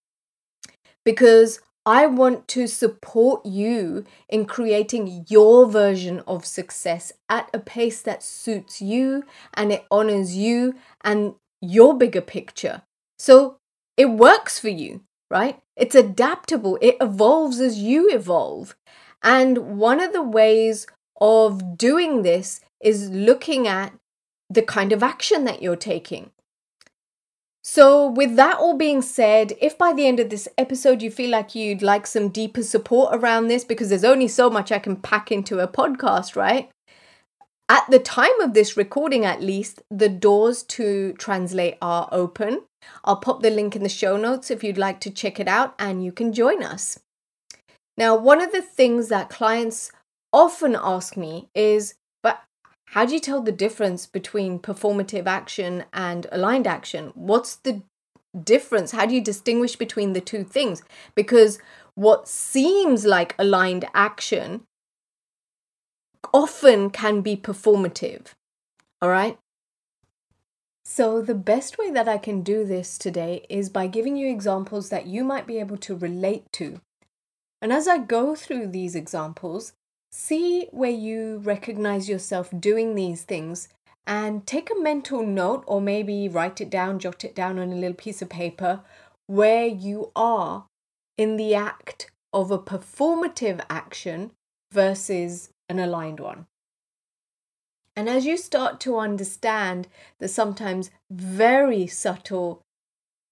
because 1.05 1.61
I 1.85 2.07
want 2.07 2.47
to 2.49 2.67
support 2.69 3.45
you 3.45 4.05
in 4.29 4.45
creating 4.45 5.27
your 5.29 5.67
version 5.67 6.21
of 6.29 6.45
success 6.45 7.13
at 7.29 7.51
a 7.53 7.59
pace 7.59 8.01
that 8.03 8.23
suits 8.23 8.81
you 8.81 9.25
and 9.55 9.73
it 9.73 9.85
honors 9.91 10.37
you 10.37 10.75
and 11.03 11.35
your 11.61 11.97
bigger 11.97 12.21
picture. 12.21 12.83
So 13.19 13.57
it 13.97 14.11
works 14.11 14.59
for 14.59 14.69
you, 14.69 15.03
right? 15.31 15.61
It's 15.77 15.95
adaptable, 15.95 16.79
it 16.81 16.97
evolves 17.01 17.59
as 17.59 17.79
you 17.79 18.11
evolve. 18.13 18.77
And 19.23 19.79
one 19.79 20.01
of 20.01 20.13
the 20.13 20.23
ways 20.23 20.87
of 21.21 21.77
doing 21.79 22.23
this 22.23 22.61
is 22.81 23.11
looking 23.11 23.67
at 23.67 23.93
the 24.51 24.63
kind 24.63 24.93
of 24.93 25.03
action 25.03 25.45
that 25.45 25.63
you're 25.63 25.77
taking. 25.77 26.31
So, 27.65 28.09
with 28.09 28.35
that 28.37 28.59
all 28.59 28.77
being 28.77 29.03
said, 29.03 29.53
if 29.61 29.79
by 29.79 29.93
the 29.93 30.07
end 30.07 30.19
of 30.19 30.31
this 30.31 30.49
episode 30.59 31.01
you 31.01 31.13
feel 31.13 31.31
like 31.31 31.55
you'd 31.55 31.81
like 31.81 32.09
some 32.09 32.29
deeper 32.29 32.63
support 32.63 33.15
around 33.15 33.47
this, 33.47 33.63
because 33.63 33.89
there's 33.89 34.05
only 34.05 34.27
so 34.27 34.51
much 34.51 34.73
I 34.73 34.81
can 34.81 34.97
pack 34.97 35.31
into 35.31 35.61
a 35.61 35.69
podcast, 35.69 36.35
right? 36.35 36.69
At 37.69 37.89
the 37.89 38.01
time 38.01 38.41
of 38.41 38.53
this 38.53 38.77
recording, 38.77 39.25
at 39.25 39.41
least, 39.41 39.81
the 39.91 40.09
doors 40.09 40.65
to 40.65 41.13
translate 41.15 41.79
are 41.81 42.09
open. 42.11 42.65
I'll 43.05 43.17
pop 43.17 43.43
the 43.43 43.51
link 43.51 43.77
in 43.77 43.85
the 43.85 43.89
show 43.89 44.17
notes 44.17 44.51
if 44.51 44.65
you'd 44.65 44.77
like 44.77 45.01
to 45.01 45.11
check 45.11 45.39
it 45.39 45.47
out 45.49 45.75
and 45.79 46.05
you 46.05 46.11
can 46.11 46.33
join 46.33 46.65
us. 46.65 46.99
Now, 47.97 48.17
one 48.17 48.43
of 48.43 48.51
the 48.51 48.63
things 48.63 49.09
that 49.09 49.31
clients 49.31 49.93
often 50.33 50.77
ask 50.79 51.17
me 51.17 51.49
is 51.55 51.95
how 52.93 53.07
do 53.07 53.15
you 53.15 53.21
tell 53.21 53.41
the 53.41 53.53
difference 53.53 54.05
between 54.05 54.59
performative 54.59 55.27
action 55.27 55.85
and 55.95 56.27
aligned 56.31 56.67
action? 56.67 57.13
What's 57.15 57.57
the 57.57 57.81
difference? 58.45 58.91
How 58.91 59.07
do 59.07 59.15
you 59.15 59.23
distinguish 59.23 59.77
between 59.77 60.13
the 60.13 60.21
two 60.21 60.45
things? 60.45 60.83
Because 61.15 61.59
what 61.95 62.29
seems 62.29 63.07
like 63.07 63.35
aligned 63.39 63.87
action 63.95 64.65
often 66.35 66.91
can 66.91 67.23
be 67.23 67.35
performative. 67.35 68.35
All 69.01 69.09
right? 69.09 69.39
So, 70.85 71.23
the 71.23 71.35
best 71.35 71.79
way 71.79 71.91
that 71.91 72.09
I 72.09 72.19
can 72.19 72.43
do 72.43 72.65
this 72.67 72.99
today 72.99 73.47
is 73.49 73.71
by 73.71 73.87
giving 73.87 74.17
you 74.17 74.29
examples 74.29 74.91
that 74.91 75.07
you 75.07 75.25
might 75.25 75.47
be 75.47 75.59
able 75.59 75.79
to 75.79 75.97
relate 75.97 76.45
to. 76.53 76.81
And 77.63 77.73
as 77.73 77.89
I 77.89 77.97
go 77.99 78.35
through 78.35 78.67
these 78.67 78.95
examples, 78.95 79.73
See 80.13 80.69
where 80.73 80.91
you 80.91 81.39
recognize 81.39 82.09
yourself 82.09 82.51
doing 82.59 82.95
these 82.95 83.23
things 83.23 83.69
and 84.07 84.47
take 84.47 84.71
a 84.71 84.81
mental 84.81 85.25
note 85.25 85.65
or 85.67 85.81
maybe 85.81 86.29
write 86.29 86.61
it 86.61 86.69
down, 86.69 86.99
jot 86.99 87.25
it 87.25 87.35
down 87.35 87.59
on 87.59 87.73
a 87.73 87.77
little 87.77 87.95
piece 87.95 88.21
of 88.21 88.29
paper 88.29 88.81
where 89.27 89.67
you 89.67 90.13
are 90.15 90.67
in 91.17 91.37
the 91.37 91.55
act 91.55 92.11
of 92.33 92.51
a 92.51 92.59
performative 92.59 93.65
action 93.71 94.33
versus 94.71 95.49
an 95.69 95.79
aligned 95.79 96.21
one. 96.21 96.47
And 97.97 98.09
as 98.09 98.27
you 98.27 98.37
start 98.37 98.81
to 98.81 98.99
understand 98.99 99.89
the 100.19 100.29
sometimes 100.29 100.91
very 101.11 101.87
subtle 101.87 102.63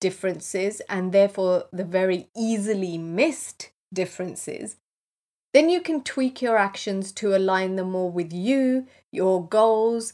differences 0.00 0.80
and 0.88 1.12
therefore 1.12 1.64
the 1.72 1.84
very 1.84 2.28
easily 2.34 2.96
missed 2.96 3.70
differences, 3.92 4.76
then 5.52 5.68
you 5.68 5.80
can 5.80 6.02
tweak 6.02 6.40
your 6.40 6.56
actions 6.56 7.12
to 7.12 7.36
align 7.36 7.76
them 7.76 7.90
more 7.90 8.10
with 8.10 8.32
you, 8.32 8.86
your 9.10 9.44
goals, 9.46 10.12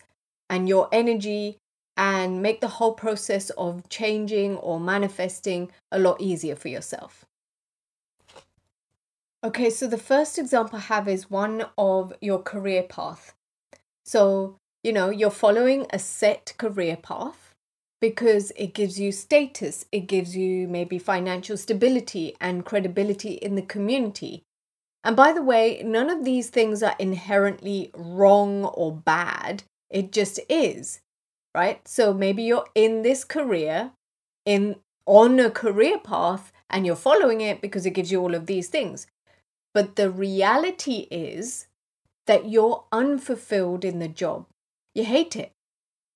and 0.48 0.68
your 0.68 0.88
energy, 0.92 1.58
and 1.96 2.42
make 2.42 2.60
the 2.60 2.68
whole 2.68 2.92
process 2.92 3.50
of 3.50 3.88
changing 3.88 4.56
or 4.56 4.78
manifesting 4.78 5.70
a 5.90 5.98
lot 5.98 6.20
easier 6.20 6.56
for 6.56 6.68
yourself. 6.68 7.24
Okay, 9.44 9.70
so 9.70 9.86
the 9.86 9.98
first 9.98 10.38
example 10.38 10.78
I 10.78 10.82
have 10.82 11.08
is 11.08 11.30
one 11.30 11.66
of 11.78 12.12
your 12.20 12.42
career 12.42 12.82
path. 12.82 13.34
So, 14.04 14.56
you 14.82 14.92
know, 14.92 15.10
you're 15.10 15.30
following 15.30 15.86
a 15.90 15.98
set 15.98 16.54
career 16.58 16.96
path 16.96 17.54
because 18.00 18.52
it 18.56 18.74
gives 18.74 18.98
you 18.98 19.12
status, 19.12 19.84
it 19.92 20.06
gives 20.06 20.36
you 20.36 20.68
maybe 20.68 20.98
financial 20.98 21.56
stability 21.56 22.34
and 22.40 22.64
credibility 22.64 23.34
in 23.34 23.54
the 23.54 23.62
community. 23.62 24.42
And 25.06 25.14
by 25.14 25.32
the 25.32 25.40
way, 25.40 25.80
none 25.84 26.10
of 26.10 26.24
these 26.24 26.50
things 26.50 26.82
are 26.82 26.96
inherently 26.98 27.92
wrong 27.94 28.64
or 28.64 28.90
bad. 28.90 29.62
It 29.88 30.10
just 30.10 30.40
is, 30.48 30.98
right? 31.54 31.86
So 31.86 32.12
maybe 32.12 32.42
you're 32.42 32.66
in 32.74 33.02
this 33.02 33.22
career, 33.22 33.92
in 34.44 34.74
on 35.06 35.38
a 35.38 35.48
career 35.48 36.00
path, 36.00 36.50
and 36.68 36.84
you're 36.84 36.96
following 36.96 37.40
it 37.40 37.60
because 37.60 37.86
it 37.86 37.92
gives 37.92 38.10
you 38.10 38.20
all 38.20 38.34
of 38.34 38.46
these 38.46 38.66
things. 38.66 39.06
But 39.72 39.94
the 39.94 40.10
reality 40.10 41.06
is 41.08 41.68
that 42.26 42.50
you're 42.50 42.82
unfulfilled 42.90 43.84
in 43.84 44.00
the 44.00 44.08
job. 44.08 44.46
You 44.92 45.04
hate 45.04 45.36
it. 45.36 45.52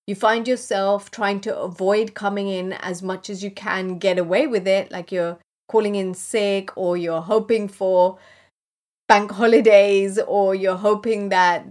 You 0.08 0.16
find 0.16 0.48
yourself 0.48 1.12
trying 1.12 1.38
to 1.42 1.56
avoid 1.56 2.14
coming 2.14 2.48
in 2.48 2.72
as 2.72 3.04
much 3.04 3.30
as 3.30 3.44
you 3.44 3.52
can, 3.52 4.00
get 4.00 4.18
away 4.18 4.48
with 4.48 4.66
it, 4.66 4.90
like 4.90 5.12
you're 5.12 5.38
calling 5.68 5.94
in 5.94 6.12
sick 6.12 6.76
or 6.76 6.96
you're 6.96 7.22
hoping 7.22 7.68
for 7.68 8.18
bank 9.10 9.32
holidays 9.32 10.20
or 10.28 10.54
you're 10.54 10.76
hoping 10.76 11.30
that 11.30 11.66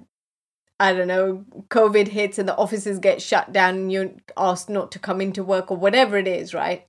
I 0.77 0.91
don't 0.91 1.08
know, 1.08 1.46
COVID 1.69 2.10
hits 2.10 2.38
and 2.38 2.50
the 2.50 2.55
offices 2.58 3.00
get 3.00 3.22
shut 3.22 3.53
down 3.53 3.75
and 3.75 3.91
you're 3.91 4.12
asked 4.36 4.69
not 4.69 4.91
to 4.91 5.00
come 5.00 5.22
into 5.22 5.41
work 5.41 5.72
or 5.72 5.77
whatever 5.77 6.17
it 6.17 6.27
is, 6.27 6.53
right? 6.53 6.86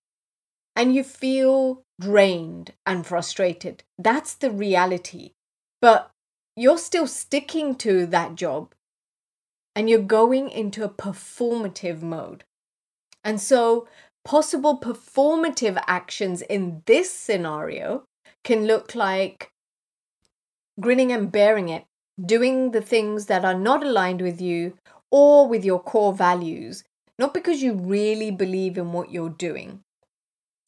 And 0.75 0.93
you 0.93 1.05
feel 1.05 1.83
drained 2.01 2.73
and 2.85 3.07
frustrated. 3.07 3.85
That's 3.97 4.35
the 4.35 4.51
reality. 4.51 5.35
But 5.81 6.11
you're 6.57 6.79
still 6.79 7.07
sticking 7.07 7.77
to 7.77 8.07
that 8.07 8.35
job 8.35 8.75
and 9.77 9.89
you're 9.89 10.03
going 10.03 10.51
into 10.51 10.83
a 10.83 10.89
performative 10.89 12.03
mode. 12.03 12.43
And 13.23 13.41
so, 13.41 13.87
possible 14.25 14.81
performative 14.81 15.81
actions 15.87 16.43
in 16.43 16.83
this 16.87 17.13
scenario 17.13 18.03
can 18.43 18.67
look 18.67 18.97
like 18.97 19.50
grinning 20.81 21.13
and 21.13 21.31
bearing 21.31 21.69
it, 21.69 21.85
doing 22.25 22.71
the 22.71 22.81
things 22.81 23.27
that 23.27 23.45
are 23.45 23.55
not 23.55 23.85
aligned 23.85 24.21
with 24.21 24.41
you 24.41 24.75
or 25.11 25.49
with 25.49 25.65
your 25.65 25.81
core 25.81 26.13
values, 26.13 26.85
not 27.19 27.35
because 27.35 27.63
you 27.63 27.75
really 27.75 28.31
believe 28.31 28.79
in 28.79 28.93
what 28.93 29.11
you're 29.11 29.31
doing. 29.31 29.81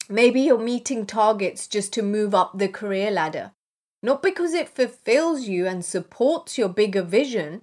Maybe 0.09 0.41
you're 0.41 0.59
meeting 0.59 1.05
targets 1.05 1.67
just 1.67 1.93
to 1.93 2.01
move 2.01 2.35
up 2.35 2.57
the 2.57 2.67
career 2.67 3.09
ladder, 3.09 3.53
not 4.01 4.21
because 4.21 4.53
it 4.53 4.67
fulfills 4.67 5.47
you 5.47 5.65
and 5.65 5.83
supports 5.83 6.57
your 6.57 6.69
bigger 6.69 7.01
vision, 7.01 7.61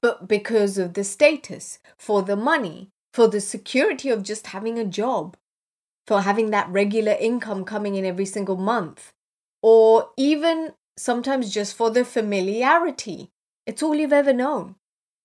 but 0.00 0.26
because 0.26 0.78
of 0.78 0.94
the 0.94 1.04
status, 1.04 1.78
for 1.96 2.22
the 2.22 2.36
money, 2.36 2.88
for 3.14 3.28
the 3.28 3.40
security 3.40 4.08
of 4.08 4.24
just 4.24 4.48
having 4.48 4.78
a 4.78 4.84
job, 4.84 5.36
for 6.06 6.22
having 6.22 6.50
that 6.50 6.68
regular 6.68 7.12
income 7.12 7.64
coming 7.64 7.94
in 7.94 8.04
every 8.04 8.26
single 8.26 8.56
month, 8.56 9.12
or 9.62 10.10
even 10.16 10.72
sometimes 10.96 11.52
just 11.52 11.74
for 11.74 11.90
the 11.90 12.04
familiarity. 12.04 13.30
It's 13.66 13.82
all 13.82 13.94
you've 13.94 14.12
ever 14.12 14.32
known. 14.32 14.76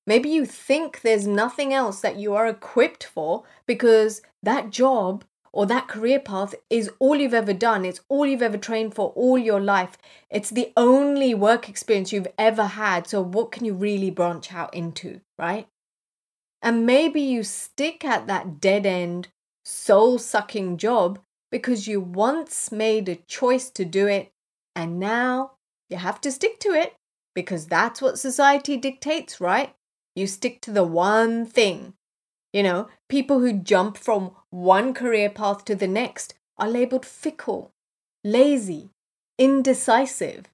Maybe 0.06 0.30
you 0.30 0.46
think 0.46 1.02
there's 1.02 1.28
nothing 1.28 1.74
else 1.74 2.00
that 2.02 2.18
you 2.18 2.34
are 2.34 2.48
equipped 2.48 3.04
for 3.04 3.44
because 3.66 4.22
that 4.42 4.70
job 4.70 5.26
or 5.52 5.66
that 5.66 5.88
career 5.88 6.20
path 6.20 6.56
is 6.70 6.90
all 7.00 7.18
you've 7.18 7.34
ever 7.34 7.54
done. 7.54 7.84
It's 7.84 8.02
all 8.08 8.26
you've 8.26 8.42
ever 8.42 8.58
trained 8.58 8.96
for 8.96 9.10
all 9.16 9.38
your 9.38 9.60
life. 9.60 9.98
It's 10.30 10.50
the 10.50 10.72
only 10.78 11.34
work 11.34 11.68
experience 11.68 12.14
you've 12.14 12.28
ever 12.38 12.66
had. 12.66 13.08
So, 13.08 13.22
what 13.22 13.52
can 13.52 13.66
you 13.66 13.74
really 13.74 14.12
branch 14.12 14.54
out 14.54 14.74
into, 14.74 15.20
right? 15.38 15.68
And 16.62 16.86
maybe 16.86 17.22
you 17.22 17.44
stick 17.44 18.06
at 18.06 18.28
that 18.28 18.60
dead 18.62 18.86
end, 18.86 19.28
soul 19.66 20.20
sucking 20.20 20.78
job 20.78 21.20
because 21.52 21.88
you 21.88 22.00
once 22.00 22.72
made 22.72 23.10
a 23.10 23.16
choice 23.16 23.70
to 23.72 23.84
do 23.86 24.08
it 24.08 24.32
and 24.76 25.00
now 25.00 25.54
you 25.90 25.98
have 25.98 26.22
to 26.22 26.32
stick 26.32 26.60
to 26.60 26.70
it 26.70 26.94
because 27.34 27.68
that's 27.68 28.02
what 28.02 28.20
society 28.20 28.78
dictates, 28.78 29.40
right? 29.40 29.74
You 30.16 30.28
stick 30.28 30.62
to 30.62 30.72
the 30.72 30.84
one 30.84 31.46
thing. 31.46 31.94
You 32.54 32.64
know, 32.64 32.88
people 33.08 33.40
who 33.40 33.54
jump 33.54 33.98
from 33.98 34.32
one 34.50 34.94
career 34.94 35.30
path 35.30 35.66
to 35.66 35.76
the 35.76 35.88
next 35.88 36.34
are 36.58 36.70
labeled 36.70 37.06
fickle, 37.06 37.72
lazy, 38.24 38.90
indecisive. 39.38 40.46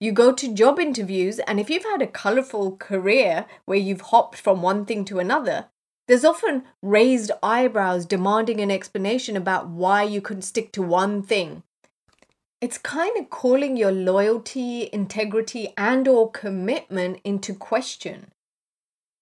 You 0.00 0.12
go 0.12 0.32
to 0.32 0.54
job 0.54 0.78
interviews, 0.78 1.40
and 1.40 1.58
if 1.58 1.68
you've 1.68 1.84
had 1.84 2.00
a 2.00 2.06
colorful 2.06 2.76
career 2.76 3.46
where 3.64 3.78
you've 3.78 4.12
hopped 4.12 4.38
from 4.38 4.62
one 4.62 4.84
thing 4.84 5.04
to 5.06 5.18
another, 5.18 5.66
there's 6.06 6.24
often 6.24 6.62
raised 6.82 7.32
eyebrows 7.42 8.06
demanding 8.06 8.60
an 8.60 8.70
explanation 8.70 9.36
about 9.36 9.68
why 9.68 10.04
you 10.04 10.22
couldn't 10.22 10.42
stick 10.42 10.72
to 10.72 10.82
one 10.82 11.22
thing. 11.22 11.62
It's 12.60 12.78
kind 12.78 13.16
of 13.16 13.30
calling 13.30 13.76
your 13.76 13.92
loyalty, 13.92 14.90
integrity, 14.92 15.72
and 15.76 16.08
or 16.08 16.30
commitment 16.30 17.20
into 17.22 17.54
question. 17.54 18.32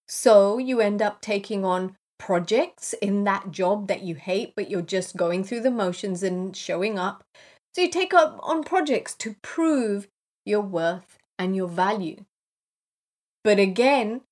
So 0.08 0.56
you 0.56 0.80
end 0.80 1.02
up 1.02 1.20
taking 1.20 1.64
on 1.64 1.96
projects 2.18 2.94
in 2.94 3.24
that 3.24 3.50
job 3.50 3.88
that 3.88 4.02
you 4.02 4.14
hate, 4.14 4.54
but 4.56 4.70
you're 4.70 4.80
just 4.80 5.16
going 5.16 5.44
through 5.44 5.60
the 5.60 5.70
motions 5.70 6.22
and 6.22 6.56
showing 6.56 6.98
up. 6.98 7.24
So 7.74 7.82
you 7.82 7.90
take 7.90 8.14
up 8.14 8.40
on 8.42 8.64
projects 8.64 9.14
to 9.16 9.36
prove 9.42 10.08
your 10.46 10.62
worth 10.62 11.18
and 11.38 11.54
your 11.54 11.68
value. 11.68 12.24
But 13.44 13.58
again, 13.58 14.22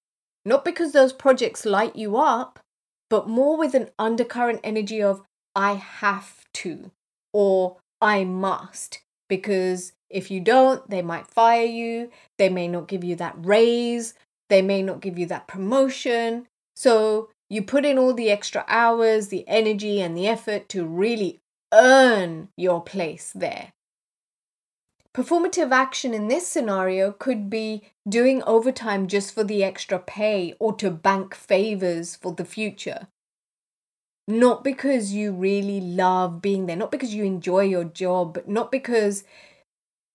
not 0.47 0.65
because 0.65 0.93
those 0.93 1.13
projects 1.13 1.67
light 1.67 1.95
you 1.95 2.17
up, 2.17 2.59
but 3.11 3.29
more 3.29 3.59
with 3.59 3.75
an 3.75 3.91
undercurrent 3.99 4.61
energy 4.65 5.03
of, 5.03 5.23
I 5.55 5.75
have 5.75 6.45
to, 6.55 6.91
or 7.33 7.77
I 8.05 8.25
must. 8.25 9.01
Because 9.29 9.93
if 10.11 10.31
you 10.31 10.41
don't, 10.41 10.89
they 10.89 11.03
might 11.03 11.27
fire 11.27 11.65
you, 11.65 12.11
they 12.39 12.51
may 12.51 12.69
not 12.69 12.87
give 12.87 13.03
you 13.03 13.17
that 13.17 13.35
raise, 13.39 14.15
they 14.51 14.63
may 14.63 14.83
not 14.83 15.01
give 15.01 15.19
you 15.19 15.27
that 15.27 15.49
promotion. 15.49 16.47
So 16.77 17.31
you 17.49 17.63
put 17.63 17.85
in 17.85 17.99
all 17.99 18.13
the 18.13 18.31
extra 18.31 18.65
hours, 18.69 19.29
the 19.29 19.49
energy, 19.49 20.01
and 20.01 20.17
the 20.17 20.29
effort 20.29 20.69
to 20.71 20.85
really 20.85 21.41
earn 21.73 22.49
your 22.57 22.83
place 22.83 23.33
there. 23.35 23.73
Performative 25.15 25.71
action 25.71 26.13
in 26.13 26.29
this 26.29 26.47
scenario 26.47 27.13
could 27.13 27.49
be 27.49 27.83
doing 28.09 28.43
overtime 28.43 29.07
just 29.07 29.33
for 29.33 29.45
the 29.45 29.63
extra 29.63 29.99
pay 29.99 30.55
or 30.59 30.75
to 30.75 30.91
bank 30.91 31.35
favors 31.35 32.17
for 32.17 32.33
the 32.33 32.45
future. 32.45 33.09
Not 34.27 34.65
because 34.65 35.13
you 35.13 35.33
really 35.33 35.81
love 35.81 36.41
being 36.41 36.67
there, 36.67 36.77
not 36.77 36.91
because 36.91 37.15
you 37.15 37.25
enjoy 37.25 37.65
your 37.65 37.85
job, 37.85 38.39
not 38.47 38.73
because 38.73 39.25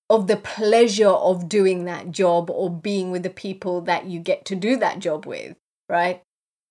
of 0.10 0.28
the 0.28 0.38
pleasure 0.38 1.10
of 1.10 1.48
doing 1.48 1.86
that 1.86 2.12
job 2.12 2.50
or 2.50 2.72
being 2.72 3.12
with 3.12 3.22
the 3.22 3.30
people 3.30 3.82
that 3.82 4.06
you 4.06 4.20
get 4.20 4.46
to 4.46 4.56
do 4.56 4.76
that 4.78 5.00
job 5.00 5.28
with, 5.28 5.56
right? 5.88 6.24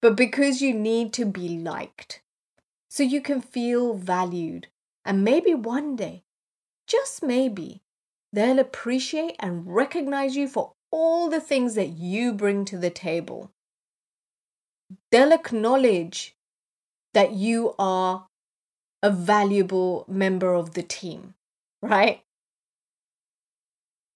But 0.02 0.16
because 0.16 0.60
you 0.60 0.74
need 0.74 1.12
to 1.14 1.24
be 1.24 1.48
liked. 1.60 2.20
So 2.90 3.02
you 3.02 3.20
can 3.20 3.40
feel 3.40 3.94
valued. 3.94 4.66
And 5.04 5.22
maybe 5.22 5.54
one 5.54 5.94
day, 5.94 6.24
just 6.86 7.22
maybe, 7.22 7.82
They'll 8.32 8.58
appreciate 8.58 9.36
and 9.38 9.74
recognize 9.74 10.36
you 10.36 10.48
for 10.48 10.72
all 10.90 11.30
the 11.30 11.40
things 11.40 11.74
that 11.74 11.88
you 11.88 12.32
bring 12.32 12.64
to 12.66 12.78
the 12.78 12.90
table. 12.90 13.50
They'll 15.10 15.32
acknowledge 15.32 16.34
that 17.14 17.32
you 17.32 17.74
are 17.78 18.26
a 19.02 19.10
valuable 19.10 20.04
member 20.08 20.54
of 20.54 20.74
the 20.74 20.82
team, 20.82 21.34
right? 21.82 22.22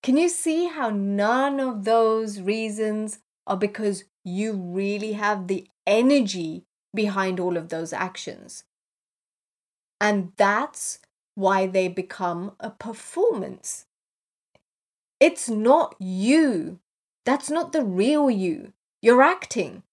Can 0.03 0.17
you 0.17 0.29
see 0.29 0.67
how 0.67 0.91
none 0.91 1.61
of 1.61 1.85
those 1.85 2.41
reasons 2.41 3.21
are 3.47 3.57
because 3.57 4.05
you 4.25 4.53
really 4.53 5.13
have 5.13 5.47
the 5.47 5.69
energy 5.87 6.65
behind 6.95 7.39
all 7.39 7.57
of 7.57 7.69
those 7.69 7.93
actions? 7.93 8.65
And 10.01 10.33
that's 10.37 10.99
why 11.37 11.67
they 11.67 11.87
become 11.87 12.57
a 12.59 12.71
performance. 12.71 13.87
It's 15.21 15.49
not 15.49 15.95
you. 16.01 16.81
That's 17.25 17.49
not 17.49 17.73
the 17.73 17.85
real 17.85 18.29
you. 18.29 18.73
You're 19.01 19.23
acting. 19.23 19.85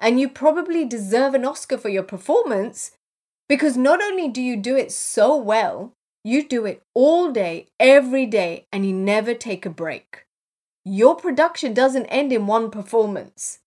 And 0.00 0.20
you 0.20 0.28
probably 0.28 0.84
deserve 0.84 1.34
an 1.34 1.44
Oscar 1.44 1.76
for 1.76 1.88
your 1.88 2.02
performance 2.02 2.92
because 3.48 3.76
not 3.76 4.02
only 4.02 4.28
do 4.28 4.42
you 4.42 4.56
do 4.56 4.76
it 4.76 4.92
so 4.92 5.36
well, 5.36 5.92
you 6.24 6.46
do 6.46 6.66
it 6.66 6.82
all 6.94 7.32
day, 7.32 7.68
every 7.80 8.26
day, 8.26 8.66
and 8.72 8.84
you 8.84 8.92
never 8.92 9.34
take 9.34 9.64
a 9.64 9.70
break. 9.70 10.26
Your 10.84 11.16
production 11.16 11.74
doesn't 11.74 12.06
end 12.06 12.32
in 12.32 12.46
one 12.46 12.70
performance. 12.70 13.60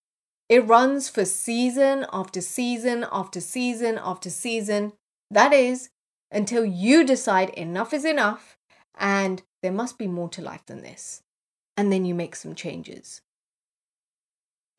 It 0.48 0.66
runs 0.66 1.08
for 1.08 1.24
season 1.24 2.06
after 2.12 2.40
season 2.40 3.06
after 3.10 3.40
season 3.40 3.98
after 4.02 4.30
season. 4.30 4.92
That 5.30 5.52
is, 5.52 5.90
until 6.30 6.64
you 6.64 7.04
decide 7.04 7.50
enough 7.50 7.92
is 7.92 8.04
enough 8.04 8.56
and 8.98 9.42
there 9.62 9.72
must 9.72 9.98
be 9.98 10.06
more 10.06 10.28
to 10.30 10.42
life 10.42 10.66
than 10.66 10.82
this. 10.82 11.22
And 11.76 11.92
then 11.92 12.04
you 12.04 12.14
make 12.14 12.36
some 12.36 12.54
changes. 12.54 13.22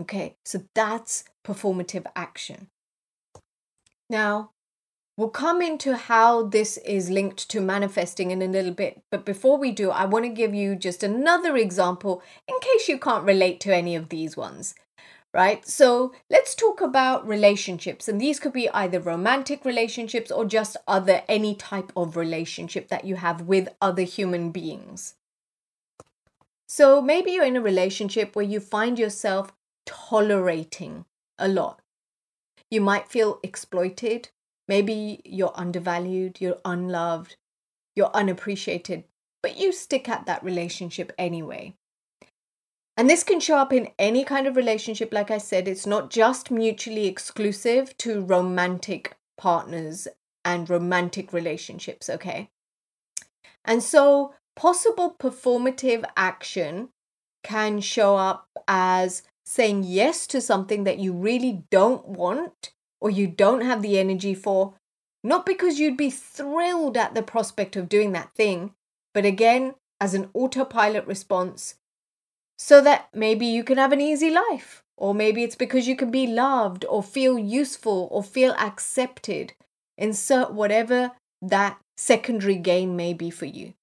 Okay, 0.02 0.36
so 0.44 0.64
that's 0.74 1.24
performative 1.46 2.06
action. 2.16 2.68
Now, 4.10 4.52
we'll 5.18 5.30
come 5.30 5.62
into 5.62 5.96
how 5.96 6.44
this 6.44 6.78
is 6.78 7.10
linked 7.10 7.50
to 7.50 7.62
manifesting 7.62 8.32
in 8.32 8.42
a 8.42 8.48
little 8.48 8.74
bit. 8.74 9.02
But 9.12 9.26
before 9.26 9.58
we 9.58 9.72
do, 9.72 9.92
I 9.92 10.06
want 10.06 10.26
to 10.26 10.30
give 10.30 10.54
you 10.54 10.76
just 10.76 11.04
another 11.04 11.56
example 11.56 12.22
in 12.48 12.56
case 12.60 12.90
you 12.90 12.98
can't 12.98 13.24
relate 13.24 13.60
to 13.62 13.76
any 13.76 13.96
of 13.96 14.10
these 14.10 14.36
ones 14.36 14.76
right? 15.34 15.68
So 15.68 16.14
let's 16.30 16.54
talk 16.54 16.80
about 16.80 17.28
relationships. 17.28 18.08
And 18.08 18.22
these 18.22 18.40
could 18.40 18.54
be 18.54 18.70
either 18.70 19.00
romantic 19.00 19.66
relationships 19.66 20.32
or 20.32 20.46
just 20.46 20.78
other, 20.88 21.24
any 21.28 21.56
type 21.56 21.92
of 21.96 22.16
relationship 22.16 22.90
that 22.90 23.06
you 23.06 23.16
have 23.16 23.42
with 23.42 23.70
other 23.82 24.04
human 24.04 24.52
beings. 24.52 25.16
So 26.68 27.02
maybe 27.02 27.32
you're 27.32 27.46
in 27.46 27.56
a 27.56 27.62
relationship 27.62 28.36
where 28.36 28.46
you 28.46 28.60
find 28.60 28.98
yourself 28.98 29.52
tolerating 29.86 31.06
a 31.38 31.48
lot. 31.48 31.82
You 32.70 32.82
might 32.82 33.10
feel 33.10 33.40
exploited. 33.44 34.30
Maybe 34.68 35.22
you're 35.26 35.54
undervalued, 35.56 36.40
you're 36.40 36.60
unloved, 36.66 37.36
you're 37.96 38.12
unappreciated, 38.14 39.04
but 39.42 39.58
you 39.58 39.72
stick 39.72 40.08
at 40.08 40.26
that 40.26 40.44
relationship 40.44 41.12
anyway. 41.18 41.76
And 42.96 43.10
this 43.10 43.24
can 43.24 43.40
show 43.40 43.58
up 43.58 43.74
in 43.74 43.90
any 43.98 44.24
kind 44.24 44.48
of 44.48 44.56
relationship. 44.56 45.12
Like 45.12 45.32
I 45.32 45.40
said, 45.40 45.68
it's 45.68 45.86
not 45.86 46.10
just 46.12 46.52
mutually 46.52 47.08
exclusive 47.08 47.98
to 48.00 48.22
romantic 48.22 49.18
partners 49.38 50.08
and 50.46 50.70
romantic 50.70 51.34
relationships, 51.34 52.10
okay? 52.10 52.50
And 53.66 53.82
so, 53.82 54.34
possible 54.56 55.16
performative 55.20 56.04
action 56.16 56.90
can 57.44 57.82
show 57.82 58.16
up 58.16 58.48
as 58.68 59.24
saying 59.46 59.84
yes 59.84 60.26
to 60.28 60.42
something 60.42 60.84
that 60.84 61.00
you 61.00 61.14
really 61.14 61.64
don't 61.70 62.08
want 62.08 62.72
or 63.02 63.10
you 63.10 63.28
don't 63.28 63.62
have 63.62 63.82
the 63.82 64.00
energy 64.00 64.34
for, 64.34 64.76
not 65.24 65.46
because 65.46 65.80
you'd 65.80 65.98
be 65.98 66.10
thrilled 66.10 66.98
at 66.98 67.14
the 67.14 67.24
prospect 67.24 67.76
of 67.76 67.90
doing 67.90 68.12
that 68.14 68.34
thing, 68.36 68.74
but 69.14 69.26
again, 69.26 69.76
as 70.00 70.14
an 70.14 70.30
autopilot 70.34 71.06
response 71.06 71.76
so 72.58 72.82
that 72.82 73.10
maybe 73.14 73.46
you 73.46 73.64
can 73.64 73.78
have 73.78 73.92
an 73.92 74.02
easy 74.02 74.30
life. 74.30 74.84
Or 74.96 75.14
maybe 75.14 75.44
it's 75.44 75.56
because 75.56 75.88
you 75.88 75.96
can 75.96 76.12
be 76.12 76.28
loved 76.28 76.86
or 76.86 77.02
feel 77.02 77.38
useful 77.38 78.08
or 78.12 78.24
feel 78.24 78.54
accepted. 78.54 79.54
Insert 79.98 80.54
whatever 80.54 81.12
that 81.42 81.80
secondary 81.98 82.56
gain 82.56 82.96
may 82.96 83.14
be 83.14 83.30
for 83.30 83.46
you. 83.46 83.74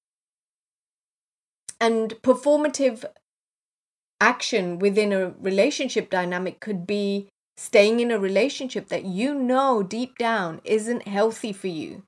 And 1.80 2.10
performative 2.22 3.04
action 4.20 4.78
within 4.78 5.12
a 5.12 5.34
relationship 5.40 6.10
dynamic 6.10 6.60
could 6.60 6.86
be 6.86 7.28
staying 7.56 8.00
in 8.00 8.10
a 8.10 8.18
relationship 8.18 8.88
that 8.88 9.04
you 9.04 9.34
know 9.34 9.82
deep 9.82 10.16
down 10.18 10.60
isn't 10.64 11.06
healthy 11.06 11.52
for 11.52 11.68
you. 11.68 12.02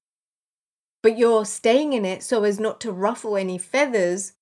But 1.03 1.19
you're 1.19 1.45
staying 1.45 1.93
in 1.93 2.05
it 2.05 2.23
so 2.23 2.45
as 2.45 2.61
not 2.61 2.81
to 2.83 2.93
ruffle 2.93 3.37
any 3.37 3.59
feathers 3.59 4.35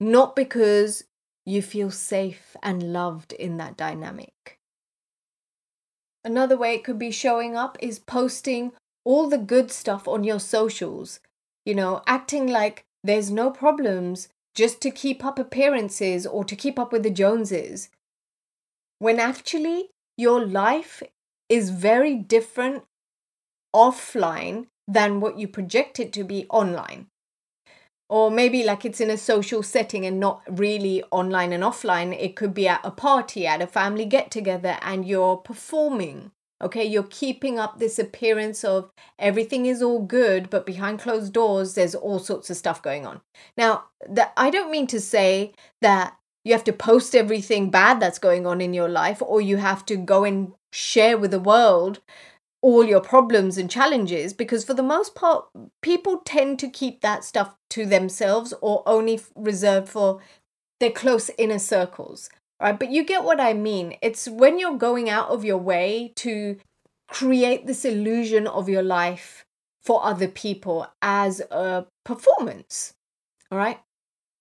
not 0.00 0.36
because 0.36 1.04
you 1.46 1.62
feel 1.62 1.90
safe 1.90 2.56
and 2.62 2.92
loved 2.92 3.32
in 3.32 3.56
that 3.58 3.76
dynamic. 3.76 4.58
Another 6.24 6.56
way 6.56 6.74
it 6.74 6.84
could 6.84 6.98
be 6.98 7.10
showing 7.10 7.56
up 7.56 7.76
is 7.80 7.98
posting 7.98 8.72
all 9.04 9.28
the 9.28 9.38
good 9.38 9.70
stuff 9.70 10.08
on 10.08 10.24
your 10.24 10.40
socials, 10.40 11.20
you 11.66 11.74
know, 11.74 12.02
acting 12.06 12.46
like 12.46 12.84
there's 13.02 13.30
no 13.30 13.50
problems 13.50 14.28
just 14.54 14.80
to 14.82 14.90
keep 14.90 15.24
up 15.24 15.38
appearances 15.38 16.26
or 16.26 16.44
to 16.44 16.56
keep 16.56 16.78
up 16.78 16.92
with 16.92 17.02
the 17.02 17.10
Joneses. 17.10 17.88
When 18.98 19.18
actually, 19.18 19.90
your 20.16 20.44
life 20.44 21.02
is 21.48 21.70
very 21.70 22.14
different 22.14 22.84
offline 23.74 24.66
than 24.86 25.20
what 25.20 25.38
you 25.38 25.48
project 25.48 25.98
it 25.98 26.12
to 26.12 26.24
be 26.24 26.46
online. 26.50 27.08
Or 28.08 28.30
maybe 28.30 28.62
like 28.62 28.84
it's 28.84 29.00
in 29.00 29.10
a 29.10 29.16
social 29.16 29.62
setting 29.62 30.04
and 30.06 30.20
not 30.20 30.42
really 30.46 31.02
online 31.10 31.52
and 31.52 31.64
offline. 31.64 32.16
It 32.18 32.36
could 32.36 32.54
be 32.54 32.68
at 32.68 32.84
a 32.84 32.90
party, 32.90 33.46
at 33.46 33.62
a 33.62 33.66
family 33.66 34.04
get 34.04 34.30
together, 34.30 34.76
and 34.82 35.06
you're 35.06 35.36
performing. 35.36 36.30
Okay, 36.62 36.84
you're 36.84 37.02
keeping 37.10 37.58
up 37.58 37.78
this 37.78 37.98
appearance 37.98 38.64
of 38.64 38.90
everything 39.18 39.66
is 39.66 39.82
all 39.82 40.02
good, 40.02 40.48
but 40.50 40.64
behind 40.64 41.00
closed 41.00 41.32
doors, 41.32 41.74
there's 41.74 41.94
all 41.94 42.18
sorts 42.18 42.48
of 42.48 42.56
stuff 42.56 42.80
going 42.80 43.04
on. 43.06 43.20
Now, 43.56 43.84
that 44.08 44.32
I 44.36 44.50
don't 44.50 44.70
mean 44.70 44.86
to 44.88 45.00
say 45.00 45.52
that 45.82 46.16
you 46.44 46.52
have 46.52 46.64
to 46.64 46.72
post 46.72 47.14
everything 47.14 47.70
bad 47.70 48.00
that's 48.00 48.18
going 48.18 48.46
on 48.46 48.60
in 48.60 48.72
your 48.72 48.88
life, 48.88 49.20
or 49.20 49.40
you 49.40 49.56
have 49.56 49.84
to 49.86 49.96
go 49.96 50.24
and 50.24 50.52
share 50.72 51.18
with 51.18 51.30
the 51.30 51.40
world 51.40 52.00
all 52.64 52.82
your 52.82 53.00
problems 53.00 53.58
and 53.58 53.70
challenges 53.70 54.32
because 54.32 54.64
for 54.64 54.72
the 54.72 54.82
most 54.82 55.14
part 55.14 55.44
people 55.82 56.22
tend 56.24 56.58
to 56.58 56.66
keep 56.66 57.02
that 57.02 57.22
stuff 57.22 57.54
to 57.68 57.84
themselves 57.84 58.54
or 58.62 58.82
only 58.86 59.20
reserved 59.36 59.86
for 59.86 60.18
their 60.80 60.90
close 60.90 61.30
inner 61.36 61.58
circles 61.58 62.30
right 62.64 62.78
but 62.78 62.90
you 62.90 63.04
get 63.04 63.22
what 63.22 63.40
i 63.40 63.52
mean 63.52 63.96
it's 64.02 64.26
when 64.26 64.58
you're 64.58 64.76
going 64.76 65.08
out 65.08 65.28
of 65.28 65.44
your 65.44 65.58
way 65.58 66.12
to 66.16 66.56
create 67.08 67.66
this 67.66 67.84
illusion 67.84 68.46
of 68.46 68.68
your 68.68 68.82
life 68.82 69.44
for 69.82 70.04
other 70.04 70.26
people 70.26 70.86
as 71.02 71.40
a 71.52 71.86
performance 72.04 72.94
all 73.52 73.58
right 73.58 73.78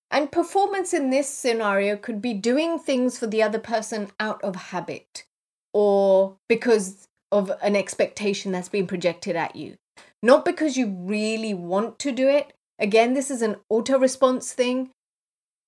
and 0.09 0.31
performance 0.31 0.93
in 0.93 1.09
this 1.09 1.27
scenario 1.27 1.97
could 1.97 2.21
be 2.21 2.33
doing 2.33 2.79
things 2.79 3.17
for 3.17 3.27
the 3.27 3.43
other 3.43 3.59
person 3.59 4.09
out 4.19 4.43
of 4.43 4.55
habit 4.55 5.25
or 5.73 6.37
because 6.47 7.07
of 7.31 7.51
an 7.63 7.75
expectation 7.75 8.51
that's 8.51 8.69
being 8.69 8.85
projected 8.85 9.35
at 9.35 9.55
you. 9.55 9.75
Not 10.21 10.45
because 10.45 10.77
you 10.77 10.87
really 10.87 11.53
want 11.55 11.97
to 11.99 12.11
do 12.11 12.29
it. 12.29 12.53
Again, 12.77 13.15
this 13.15 13.31
is 13.31 13.41
an 13.41 13.57
auto 13.69 13.97
response 13.97 14.53
thing, 14.53 14.91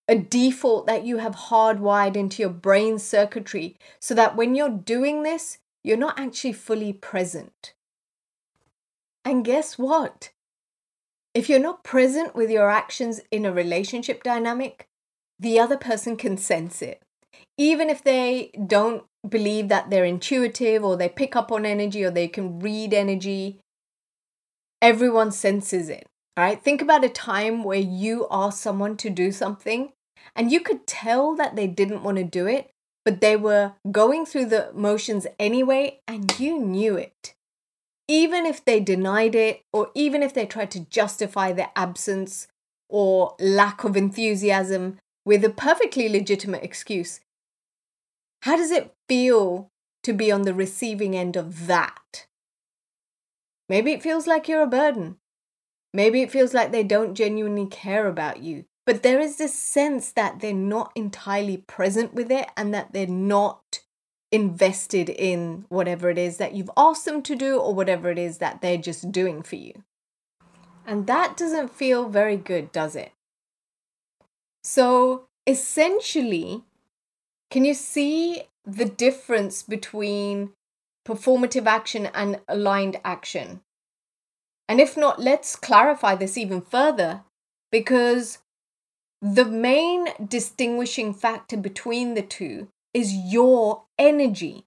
a 0.07 0.17
default 0.17 0.85
that 0.87 1.05
you 1.05 1.17
have 1.17 1.35
hardwired 1.35 2.15
into 2.15 2.41
your 2.41 2.51
brain 2.51 2.99
circuitry 2.99 3.77
so 3.99 4.13
that 4.13 4.35
when 4.35 4.55
you're 4.55 4.69
doing 4.69 5.23
this, 5.23 5.57
you're 5.83 5.97
not 5.97 6.19
actually 6.19 6.53
fully 6.53 6.93
present. 6.93 7.73
And 9.23 9.43
guess 9.43 9.77
what? 9.77 10.31
If 11.33 11.49
you're 11.49 11.59
not 11.59 11.83
present 11.83 12.35
with 12.35 12.49
your 12.49 12.69
actions 12.69 13.21
in 13.31 13.45
a 13.45 13.51
relationship 13.51 14.23
dynamic, 14.23 14.87
the 15.39 15.59
other 15.59 15.77
person 15.77 16.15
can 16.15 16.37
sense 16.37 16.81
it. 16.81 17.01
Even 17.57 17.89
if 17.89 18.03
they 18.03 18.51
don't 18.67 19.03
believe 19.29 19.67
that 19.69 19.89
they're 19.89 20.05
intuitive 20.05 20.83
or 20.83 20.95
they 20.95 21.09
pick 21.09 21.35
up 21.35 21.51
on 21.51 21.65
energy 21.65 22.03
or 22.03 22.11
they 22.11 22.27
can 22.27 22.59
read 22.59 22.93
energy. 22.93 23.59
Everyone 24.81 25.31
senses 25.31 25.89
it. 25.89 26.07
All 26.37 26.43
right. 26.43 26.61
Think 26.61 26.81
about 26.81 27.05
a 27.05 27.09
time 27.09 27.63
where 27.63 27.79
you 27.79 28.27
asked 28.29 28.61
someone 28.61 28.97
to 28.97 29.09
do 29.09 29.31
something 29.31 29.93
and 30.35 30.51
you 30.51 30.59
could 30.59 30.85
tell 30.85 31.33
that 31.35 31.55
they 31.55 31.67
didn't 31.67 32.03
want 32.03 32.17
to 32.17 32.23
do 32.25 32.45
it, 32.45 32.71
but 33.05 33.21
they 33.21 33.37
were 33.37 33.73
going 33.89 34.25
through 34.25 34.47
the 34.47 34.69
motions 34.73 35.25
anyway 35.39 36.01
and 36.07 36.37
you 36.37 36.59
knew 36.59 36.97
it. 36.97 37.33
Even 38.09 38.45
if 38.45 38.63
they 38.63 38.81
denied 38.81 39.33
it 39.33 39.61
or 39.71 39.91
even 39.95 40.21
if 40.21 40.33
they 40.33 40.45
tried 40.45 40.71
to 40.71 40.81
justify 40.81 41.53
their 41.53 41.71
absence 41.75 42.47
or 42.89 43.35
lack 43.39 43.83
of 43.83 43.95
enthusiasm 43.95 44.97
with 45.25 45.43
a 45.45 45.49
perfectly 45.49 46.09
legitimate 46.09 46.63
excuse, 46.63 47.21
how 48.41 48.57
does 48.57 48.71
it 48.71 48.93
feel 49.07 49.69
to 50.03 50.13
be 50.13 50.31
on 50.31 50.41
the 50.41 50.53
receiving 50.53 51.15
end 51.15 51.35
of 51.35 51.67
that? 51.67 52.27
Maybe 53.69 53.91
it 53.93 54.03
feels 54.03 54.27
like 54.27 54.47
you're 54.47 54.61
a 54.61 54.67
burden. 54.67 55.17
Maybe 55.95 56.21
it 56.21 56.29
feels 56.29 56.53
like 56.53 56.73
they 56.73 56.83
don't 56.83 57.15
genuinely 57.15 57.67
care 57.67 58.07
about 58.07 58.43
you. 58.43 58.65
But 58.85 59.01
there 59.01 59.21
is 59.21 59.37
this 59.37 59.53
sense 59.53 60.11
that 60.11 60.41
they're 60.41 60.53
not 60.53 60.91
entirely 60.93 61.55
present 61.55 62.13
with 62.13 62.29
it 62.29 62.49
and 62.57 62.73
that 62.73 62.91
they're 62.91 63.07
not 63.07 63.79
invested 64.29 65.09
in 65.09 65.63
whatever 65.69 66.09
it 66.09 66.17
is 66.17 66.35
that 66.35 66.53
you've 66.53 66.69
asked 66.75 67.05
them 67.05 67.21
to 67.21 67.33
do 67.33 67.57
or 67.57 67.73
whatever 67.73 68.11
it 68.11 68.19
is 68.19 68.39
that 68.39 68.59
they're 68.59 68.77
just 68.77 69.09
doing 69.13 69.41
for 69.41 69.55
you. 69.55 69.71
And 70.85 71.07
that 71.07 71.37
doesn't 71.37 71.73
feel 71.73 72.09
very 72.09 72.35
good, 72.35 72.73
does 72.73 72.97
it? 72.97 73.13
So 74.63 75.29
essentially, 75.47 76.65
can 77.49 77.63
you 77.63 77.73
see 77.73 78.43
the 78.65 78.83
difference 78.83 79.63
between 79.63 80.51
performative 81.07 81.67
action 81.67 82.07
and 82.13 82.41
aligned 82.49 82.99
action? 83.05 83.61
And 84.67 84.81
if 84.81 84.97
not, 84.97 85.19
let's 85.19 85.55
clarify 85.55 86.15
this 86.15 86.37
even 86.37 86.61
further 86.61 87.21
because 87.71 88.39
the 89.21 89.45
main 89.45 90.07
distinguishing 90.27 91.13
factor 91.13 91.57
between 91.57 92.13
the 92.13 92.21
two 92.21 92.67
is 92.93 93.13
your 93.13 93.83
energy. 93.97 94.65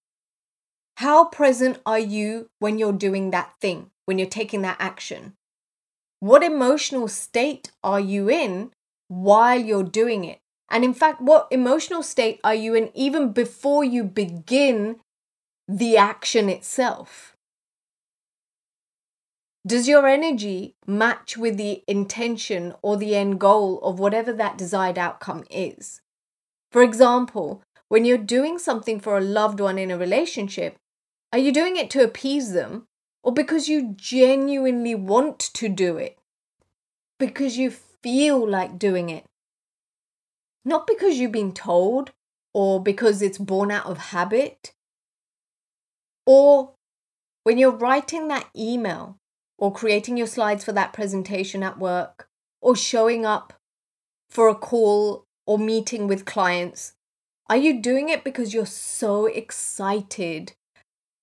How 0.97 1.27
present 1.27 1.79
are 1.87 1.99
you 1.99 2.49
when 2.59 2.79
you're 2.79 2.93
doing 2.93 3.31
that 3.31 3.55
thing, 3.61 3.91
when 4.05 4.19
you're 4.19 4.29
taking 4.29 4.63
that 4.63 4.77
action? 4.81 5.35
What 6.21 6.43
emotional 6.43 7.09
state 7.09 7.71
are 7.85 8.01
you 8.01 8.29
in 8.29 8.73
while 9.07 9.61
you're 9.61 9.85
doing 9.85 10.25
it? 10.25 10.41
And 10.71 10.85
in 10.85 10.93
fact, 10.93 11.21
what 11.21 11.49
emotional 11.51 12.03
state 12.03 12.41
are 12.45 12.55
you 12.55 12.75
in 12.75 12.91
even 12.95 13.33
before 13.33 13.85
you 13.85 14.05
begin 14.05 14.97
the 15.67 15.97
action 15.97 16.49
itself? 16.49 17.37
Does 19.66 19.88
your 19.88 20.07
energy 20.07 20.75
match 20.87 21.37
with 21.37 21.57
the 21.57 21.83
intention 21.87 22.75
or 22.83 22.97
the 22.97 23.14
end 23.14 23.40
goal 23.40 23.81
of 23.81 23.99
whatever 23.99 24.33
that 24.33 24.57
desired 24.57 24.99
outcome 24.99 25.44
is? 25.51 26.01
For 26.71 26.83
example, 26.83 27.62
when 27.88 28.05
you're 28.05 28.18
doing 28.18 28.59
something 28.59 29.01
for 29.01 29.16
a 29.16 29.23
loved 29.23 29.61
one 29.61 29.79
in 29.79 29.90
a 29.90 29.99
relationship, 29.99 30.77
are 31.33 31.38
you 31.38 31.53
doing 31.53 31.77
it 31.77 31.90
to 31.90 32.03
appease 32.03 32.53
them 32.53 32.85
or 33.23 33.33
because 33.33 33.68
you 33.68 33.94
genuinely 33.97 34.94
want 34.94 35.38
to 35.38 35.68
do 35.68 35.97
it? 35.97 36.18
Because 37.18 37.59
you 37.59 37.71
feel 37.71 38.49
like 38.49 38.79
doing 38.79 39.11
it? 39.11 39.25
not 40.68 40.87
because 40.87 41.18
you've 41.18 41.33
been 41.33 41.53
told 41.53 42.12
or 42.55 42.83
because 42.83 43.23
it's 43.23 43.38
born 43.38 43.71
out 43.71 43.87
of 43.87 43.99
habit, 43.99 44.73
or 46.27 46.73
when 47.44 47.59
you're 47.59 47.71
writing 47.71 48.29
that 48.29 48.49
email 48.57 49.17
or 49.59 49.73
creating 49.73 50.16
your 50.16 50.27
slides 50.27 50.64
for 50.64 50.73
that 50.73 50.92
presentation 50.92 51.62
at 51.62 51.79
work 51.79 52.29
or 52.61 52.77
showing 52.77 53.27
up 53.27 53.53
for 54.31 54.49
a 54.49 54.55
call 54.55 55.25
or 55.47 55.59
meeting 55.59 56.07
with 56.07 56.25
clients, 56.25 56.94
are 57.49 57.57
you 57.57 57.81
doing 57.81 58.09
it 58.09 58.25
because 58.25 58.55
you're 58.55 58.66
so 58.66 59.27
excited 59.27 60.53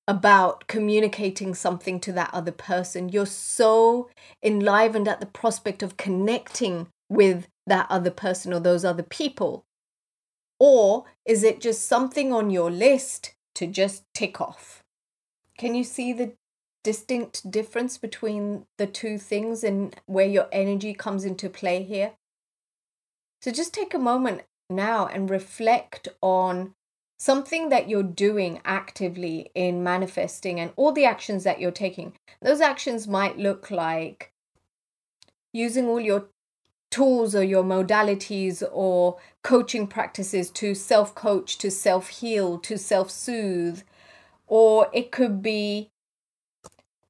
about 0.08 0.68
communicating 0.68 1.54
something 1.54 2.00
to 2.00 2.12
that 2.12 2.30
other 2.34 2.52
person? 2.52 3.10
You're 3.10 3.26
so 3.26 4.10
enlivened 4.44 5.08
at 5.08 5.20
the 5.20 5.26
prospect 5.26 5.82
of 5.82 5.98
connecting 5.98 6.88
with 7.10 7.48
that 7.68 7.88
other 7.90 8.12
person 8.12 8.54
or 8.54 8.60
those 8.60 8.86
other 8.86 9.04
people? 9.04 9.66
Or 10.60 11.06
is 11.26 11.44
it 11.44 11.62
just 11.62 11.86
something 11.86 12.32
on 12.32 12.50
your 12.50 12.72
list 12.72 13.34
to 13.56 13.68
just 13.68 14.04
tick 14.14 14.40
off? 14.40 14.84
Can 15.58 15.76
you 15.76 15.84
see 15.84 16.14
the 16.14 16.34
distinct 16.86 17.50
difference 17.50 17.98
between 17.98 18.68
the 18.78 18.86
two 18.86 19.18
things 19.18 19.64
and 19.64 19.96
where 20.06 20.28
your 20.28 20.48
energy 20.52 20.94
comes 20.94 21.26
into 21.26 21.50
play 21.50 21.82
here? 21.82 22.12
So 23.42 23.52
just 23.52 23.74
take 23.74 23.96
a 23.96 24.00
moment 24.00 24.44
now 24.70 25.08
and 25.08 25.28
reflect 25.28 26.08
on 26.22 26.76
something 27.18 27.70
that 27.70 27.90
you're 27.90 28.04
doing 28.04 28.62
actively 28.64 29.50
in 29.56 29.84
manifesting 29.84 30.60
and 30.60 30.72
all 30.76 30.92
the 30.92 31.06
actions 31.06 31.44
that 31.44 31.60
you're 31.60 31.72
taking. 31.72 32.14
Those 32.40 32.62
actions 32.62 33.08
might 33.08 33.40
look 33.40 33.72
like 33.72 34.32
using 35.52 35.88
all 35.88 36.00
your 36.00 36.28
tools 36.92 37.34
or 37.34 37.44
your 37.44 37.64
modalities 37.64 38.62
or 38.72 39.18
coaching 39.44 39.88
practices 39.88 40.52
to 40.52 40.76
self 40.76 41.16
coach, 41.16 41.58
to 41.58 41.72
self 41.72 42.10
heal, 42.10 42.60
to 42.60 42.78
self 42.78 43.10
soothe. 43.10 43.82
Or 44.46 44.88
it 44.94 45.12
could 45.12 45.42
be 45.42 45.90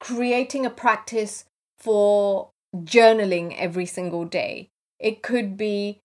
creating 0.05 0.67
a 0.67 0.69
practice 0.69 1.45
for 1.79 2.49
journaling 2.75 3.55
every 3.57 3.87
single 3.87 4.23
day. 4.23 4.69
It 4.99 5.23
could 5.23 5.57
be 5.57 5.99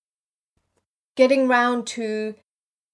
getting 1.16 1.48
round 1.48 1.86
to 1.88 2.34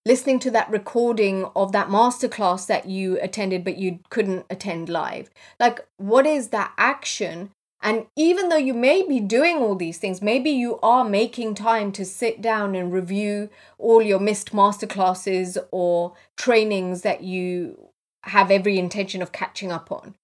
listening 0.05 0.41
to 0.41 0.51
that 0.51 0.69
recording 0.69 1.45
of 1.55 1.71
that 1.71 1.89
masterclass 1.89 2.67
that 2.67 2.89
you 2.89 3.21
attended 3.21 3.63
but 3.63 3.79
you 3.79 4.01
couldn't 4.11 4.47
attend 4.51 4.89
live. 4.89 5.31
Like, 5.61 5.87
what 5.97 6.27
is 6.27 6.49
that 6.49 6.73
action 6.77 7.51
and 7.83 8.07
even 8.17 8.49
though 8.49 8.57
you 8.57 8.75
may 8.75 9.07
be 9.07 9.21
doing 9.21 9.59
all 9.59 9.77
these 9.77 9.99
things, 9.99 10.21
maybe 10.21 10.51
you 10.51 10.81
are 10.83 11.05
making 11.05 11.55
time 11.55 11.93
to 11.93 12.05
sit 12.05 12.43
down 12.43 12.75
and 12.75 12.93
review 12.93 13.49
all 13.79 14.03
your 14.03 14.19
missed 14.19 14.51
masterclasses 14.51 15.57
or 15.71 16.15
trainings 16.37 17.03
that 17.03 17.23
you 17.23 17.91
have 18.25 18.51
every 18.51 18.77
intention 18.77 19.23
of 19.23 19.31
catching 19.31 19.71
up 19.71 19.93
on, 19.93 20.17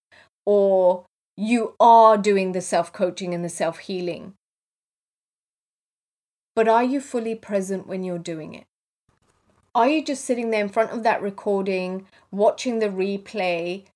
or 0.44 1.06
you 1.36 1.74
are 1.80 2.18
doing 2.18 2.52
the 2.52 2.60
self 2.60 2.92
coaching 2.92 3.34
and 3.34 3.44
the 3.44 3.48
self 3.48 3.78
healing. 3.80 4.34
But 6.54 6.68
are 6.68 6.84
you 6.84 7.00
fully 7.00 7.34
present 7.34 7.86
when 7.86 8.04
you're 8.04 8.18
doing 8.18 8.54
it? 8.54 8.64
Are 9.74 9.88
you 9.88 10.04
just 10.04 10.24
sitting 10.24 10.50
there 10.50 10.60
in 10.60 10.68
front 10.68 10.90
of 10.90 11.02
that 11.02 11.22
recording, 11.22 12.06
watching 12.30 12.78
the 12.78 12.88
replay, 12.88 13.86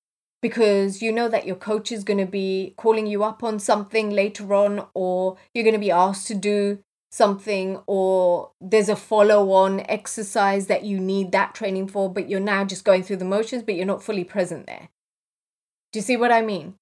because 0.41 1.03
you 1.03 1.11
know 1.11 1.29
that 1.29 1.45
your 1.45 1.55
coach 1.55 1.91
is 1.91 2.03
going 2.03 2.17
to 2.17 2.25
be 2.25 2.73
calling 2.77 3.05
you 3.05 3.23
up 3.23 3.43
on 3.43 3.59
something 3.59 4.09
later 4.09 4.55
on, 4.55 4.87
or 4.95 5.37
you're 5.53 5.63
going 5.63 5.73
to 5.73 5.79
be 5.79 5.91
asked 5.91 6.25
to 6.27 6.35
do 6.35 6.79
something, 7.11 7.79
or 7.85 8.51
there's 8.59 8.89
a 8.89 8.95
follow 8.95 9.51
on 9.51 9.81
exercise 9.81 10.65
that 10.65 10.83
you 10.83 10.99
need 10.99 11.31
that 11.31 11.53
training 11.53 11.87
for, 11.87 12.11
but 12.11 12.27
you're 12.27 12.39
now 12.39 12.65
just 12.65 12.83
going 12.83 13.03
through 13.03 13.17
the 13.17 13.25
motions, 13.25 13.61
but 13.61 13.75
you're 13.75 13.85
not 13.85 14.01
fully 14.01 14.23
present 14.23 14.65
there? 14.65 14.89
Do 15.97 15.99
you 15.99 16.05
see 16.05 16.17
what 16.17 16.31
I 16.31 16.43
mean? 16.43 16.75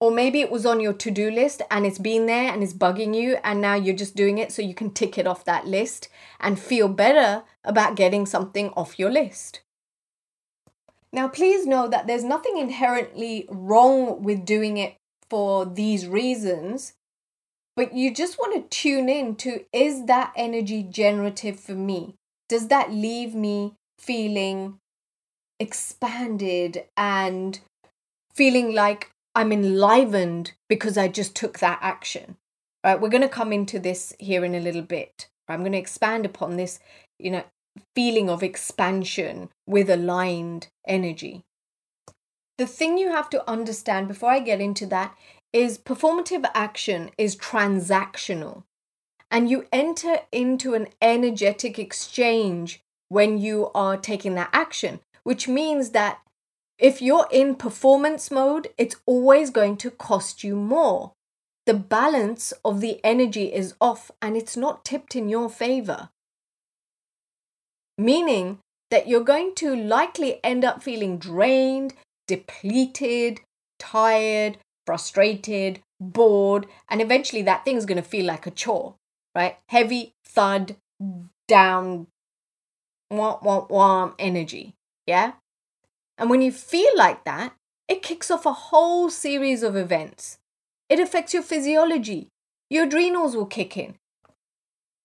Or 0.00 0.10
maybe 0.10 0.40
it 0.40 0.50
was 0.50 0.64
on 0.64 0.80
your 0.80 0.94
to 0.94 1.10
do 1.10 1.30
list 1.30 1.60
and 1.70 1.84
it's 1.84 1.98
been 1.98 2.24
there 2.24 2.50
and 2.50 2.62
it's 2.62 2.72
bugging 2.72 3.14
you, 3.14 3.36
and 3.44 3.60
now 3.60 3.74
you're 3.74 3.94
just 3.94 4.16
doing 4.16 4.38
it 4.38 4.50
so 4.50 4.62
you 4.62 4.72
can 4.72 4.92
tick 4.92 5.18
it 5.18 5.26
off 5.26 5.44
that 5.44 5.66
list 5.66 6.08
and 6.40 6.58
feel 6.58 6.88
better 6.88 7.42
about 7.62 7.94
getting 7.94 8.24
something 8.24 8.70
off 8.70 8.98
your 8.98 9.10
list. 9.10 9.60
Now, 11.12 11.28
please 11.28 11.66
know 11.66 11.86
that 11.86 12.06
there's 12.06 12.24
nothing 12.24 12.56
inherently 12.56 13.46
wrong 13.50 14.22
with 14.22 14.46
doing 14.46 14.78
it 14.78 14.96
for 15.28 15.66
these 15.66 16.06
reasons, 16.06 16.94
but 17.76 17.92
you 17.92 18.14
just 18.14 18.38
want 18.38 18.54
to 18.54 18.74
tune 18.74 19.10
in 19.10 19.36
to 19.36 19.66
is 19.70 20.06
that 20.06 20.32
energy 20.34 20.82
generative 20.82 21.60
for 21.60 21.74
me? 21.74 22.14
Does 22.48 22.68
that 22.68 22.90
leave 22.90 23.34
me 23.34 23.74
feeling 23.98 24.78
expanded 25.60 26.86
and 26.96 27.60
feeling 28.34 28.74
like 28.74 29.10
I'm 29.34 29.52
enlivened 29.52 30.52
because 30.68 30.98
I 30.98 31.08
just 31.08 31.34
took 31.34 31.58
that 31.58 31.78
action. 31.80 32.36
Right, 32.84 33.00
we're 33.00 33.10
going 33.10 33.22
to 33.22 33.28
come 33.28 33.52
into 33.52 33.78
this 33.78 34.12
here 34.18 34.44
in 34.44 34.54
a 34.54 34.60
little 34.60 34.82
bit. 34.82 35.28
I'm 35.48 35.60
going 35.60 35.72
to 35.72 35.78
expand 35.78 36.26
upon 36.26 36.56
this, 36.56 36.80
you 37.18 37.30
know, 37.30 37.44
feeling 37.94 38.28
of 38.28 38.42
expansion 38.42 39.50
with 39.66 39.88
aligned 39.88 40.68
energy. 40.86 41.44
The 42.58 42.66
thing 42.66 42.98
you 42.98 43.10
have 43.10 43.30
to 43.30 43.48
understand 43.48 44.08
before 44.08 44.30
I 44.30 44.40
get 44.40 44.60
into 44.60 44.86
that 44.86 45.16
is 45.52 45.78
performative 45.78 46.44
action 46.54 47.10
is 47.16 47.36
transactional. 47.36 48.64
And 49.30 49.48
you 49.48 49.66
enter 49.72 50.18
into 50.30 50.74
an 50.74 50.88
energetic 51.00 51.78
exchange 51.78 52.80
when 53.08 53.38
you 53.38 53.70
are 53.74 53.96
taking 53.96 54.34
that 54.34 54.50
action, 54.52 55.00
which 55.22 55.48
means 55.48 55.90
that 55.90 56.20
if 56.82 57.00
you're 57.00 57.28
in 57.30 57.54
performance 57.54 58.28
mode, 58.30 58.68
it's 58.76 58.96
always 59.06 59.50
going 59.50 59.76
to 59.78 59.90
cost 59.90 60.42
you 60.42 60.56
more. 60.56 61.12
The 61.64 61.74
balance 61.74 62.52
of 62.64 62.80
the 62.80 63.00
energy 63.04 63.54
is 63.54 63.74
off 63.80 64.10
and 64.20 64.36
it's 64.36 64.56
not 64.56 64.84
tipped 64.84 65.14
in 65.14 65.28
your 65.28 65.48
favor. 65.48 66.08
Meaning 67.96 68.58
that 68.90 69.06
you're 69.06 69.22
going 69.22 69.54
to 69.56 69.76
likely 69.76 70.40
end 70.42 70.64
up 70.64 70.82
feeling 70.82 71.18
drained, 71.18 71.94
depleted, 72.26 73.40
tired, 73.78 74.58
frustrated, 74.84 75.80
bored, 76.00 76.66
and 76.90 77.00
eventually 77.00 77.42
that 77.42 77.64
thing's 77.64 77.86
going 77.86 78.02
to 78.02 78.08
feel 78.08 78.26
like 78.26 78.44
a 78.48 78.50
chore, 78.50 78.96
right? 79.36 79.56
Heavy, 79.68 80.14
thud, 80.26 80.74
down, 81.46 82.08
womp, 83.12 83.40
womp, 83.44 83.70
womp 83.70 84.14
energy. 84.18 84.74
Yeah? 85.06 85.34
And 86.18 86.30
when 86.30 86.42
you 86.42 86.52
feel 86.52 86.90
like 86.96 87.24
that, 87.24 87.54
it 87.88 88.02
kicks 88.02 88.30
off 88.30 88.46
a 88.46 88.52
whole 88.52 89.10
series 89.10 89.62
of 89.62 89.76
events. 89.76 90.38
It 90.88 91.00
affects 91.00 91.34
your 91.34 91.42
physiology. 91.42 92.28
Your 92.70 92.84
adrenals 92.84 93.34
will 93.34 93.46
kick 93.46 93.76
in. 93.76 93.96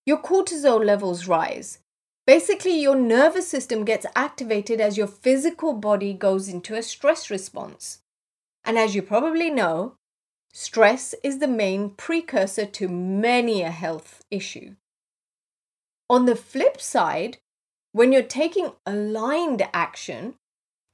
Your 0.06 0.18
cortisol 0.18 0.84
levels 0.84 1.26
rise. 1.26 1.80
Basically, 2.26 2.78
your 2.78 2.94
nervous 2.94 3.48
system 3.48 3.84
gets 3.84 4.06
activated 4.14 4.80
as 4.80 4.98
your 4.98 5.06
physical 5.06 5.72
body 5.72 6.12
goes 6.12 6.48
into 6.48 6.74
a 6.74 6.82
stress 6.82 7.30
response. 7.30 8.00
And 8.64 8.78
as 8.78 8.94
you 8.94 9.02
probably 9.02 9.50
know, 9.50 9.94
stress 10.52 11.14
is 11.22 11.38
the 11.38 11.48
main 11.48 11.90
precursor 11.90 12.66
to 12.66 12.88
many 12.88 13.62
a 13.62 13.70
health 13.70 14.22
issue. 14.30 14.76
On 16.10 16.26
the 16.26 16.36
flip 16.36 16.80
side, 16.80 17.38
when 17.92 18.12
you're 18.12 18.22
taking 18.22 18.72
aligned 18.86 19.66
action, 19.72 20.34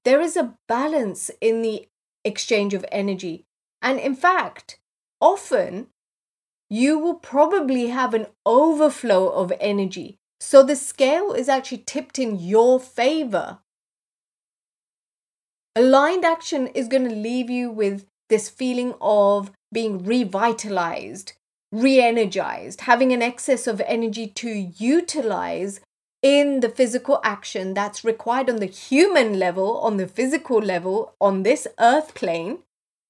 there 0.05 0.21
is 0.21 0.37
a 0.37 0.55
balance 0.69 1.31
in 1.41 1.63
the 1.63 1.89
exchange 2.25 2.75
of 2.75 2.85
energy. 2.91 3.45
And 3.83 3.99
in 3.99 4.15
fact, 4.15 4.79
often 5.21 5.89
you 6.71 6.99
will 6.99 7.15
probably 7.15 7.89
have 7.89 8.15
an 8.15 8.27
overflow 8.47 9.29
of 9.29 9.53
energy. 9.61 10.19
So 10.41 10.63
the 10.63 10.77
scale 10.77 11.33
is 11.33 11.49
actually 11.49 11.85
tipped 11.87 12.19
in 12.19 12.39
your 12.39 12.81
favor. 12.81 13.59
Aligned 15.77 16.25
action 16.25 16.69
is 16.69 16.89
going 16.89 17.09
to 17.09 17.15
leave 17.15 17.51
you 17.51 17.71
with 17.71 18.07
this 18.29 18.49
feeling 18.49 18.95
of 19.01 19.51
being 19.73 20.05
revitalized, 20.05 21.33
re 21.73 22.01
energized, 22.01 22.83
having 22.83 23.13
an 23.13 23.23
excess 23.23 23.67
of 23.67 23.81
energy 23.83 24.27
to 24.27 24.49
utilize 24.49 25.81
in 26.25 26.61
the 26.61 26.71
physical 26.71 27.21
action 27.23 27.75
that's 27.75 28.03
required 28.03 28.49
on 28.49 28.57
the 28.57 28.65
human 28.65 29.39
level, 29.39 29.79
on 29.81 29.99
the 29.99 30.09
physical 30.09 30.59
level, 30.59 31.13
on 31.21 31.43
this 31.43 31.69
earth 31.79 32.15
plane 32.15 32.61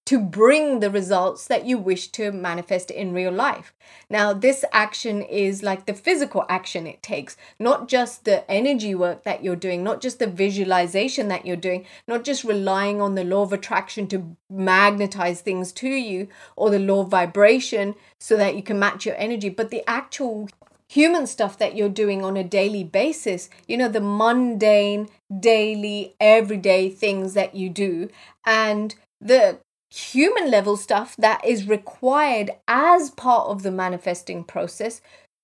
to 0.05 0.18
bring 0.18 0.81
the 0.81 0.90
results 0.90 1.46
that 1.46 1.64
you 1.64 1.79
wish 1.79 2.09
to 2.09 2.33
manifest 2.33 2.90
in 2.90 3.14
real 3.14 3.31
life. 3.31 3.72
Now, 4.11 4.33
this 4.33 4.64
action 4.72 5.22
is 5.22 5.62
like 5.62 5.87
the 5.87 5.94
physical 5.94 6.44
action 6.48 6.88
it 6.88 7.03
takes, 7.05 7.37
not 7.59 7.88
just 7.88 8.24
the 8.24 8.50
energy 8.50 8.96
work 8.96 9.22
that 9.22 9.44
you're 9.44 9.57
doing, 9.57 9.85
not 9.85 10.00
just 10.00 10.18
the 10.18 10.27
visualization 10.27 11.29
that 11.29 11.46
you're 11.46 11.57
doing, 11.57 11.87
not 12.09 12.24
just 12.24 12.42
relying 12.42 13.00
on 13.00 13.14
the 13.14 13.24
law 13.24 13.42
of 13.42 13.53
attraction 13.53 14.09
to 14.09 14.37
magnetize 14.50 15.40
things 15.40 15.72
to 15.72 15.88
you 15.88 16.29
or 16.57 16.68
the 16.68 16.81
law 16.81 17.03
of 17.03 17.09
vibration 17.09 17.94
so 18.18 18.37
that 18.37 18.57
you 18.57 18.62
can 18.62 18.79
match 18.79 19.07
your 19.07 19.16
energy, 19.16 19.48
but 19.48 19.70
the 19.70 19.88
actual 19.88 20.48
human 20.94 21.26
stuff 21.26 21.59
that 21.59 21.74
you're 21.74 21.88
doing 21.88 22.24
on 22.24 22.37
a 22.37 22.44
daily 22.44 22.85
basis, 22.85 23.50
you 23.66 23.76
know, 23.76 23.88
the 23.88 24.00
mundane, 24.00 25.09
daily, 25.40 26.14
everyday 26.20 26.88
things 26.88 27.35
that 27.35 27.52
you 27.57 27.68
do, 27.68 28.09
and 28.46 28.94
the 29.20 29.59
human 29.90 30.48
level 30.48 30.76
stuff 30.76 31.16
that 31.16 31.44
is 31.44 31.66
required 31.66 32.52
as 32.68 33.11
part 33.11 33.48
of 33.48 33.64
the 33.64 33.72
manifesting 33.72 34.44
process 34.44 35.00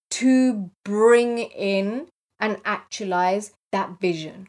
to 0.09 0.71
bring 0.85 1.39
in 1.39 2.07
and 2.39 2.57
actualize 2.65 3.53
that 3.73 4.01
vision. 4.01 4.47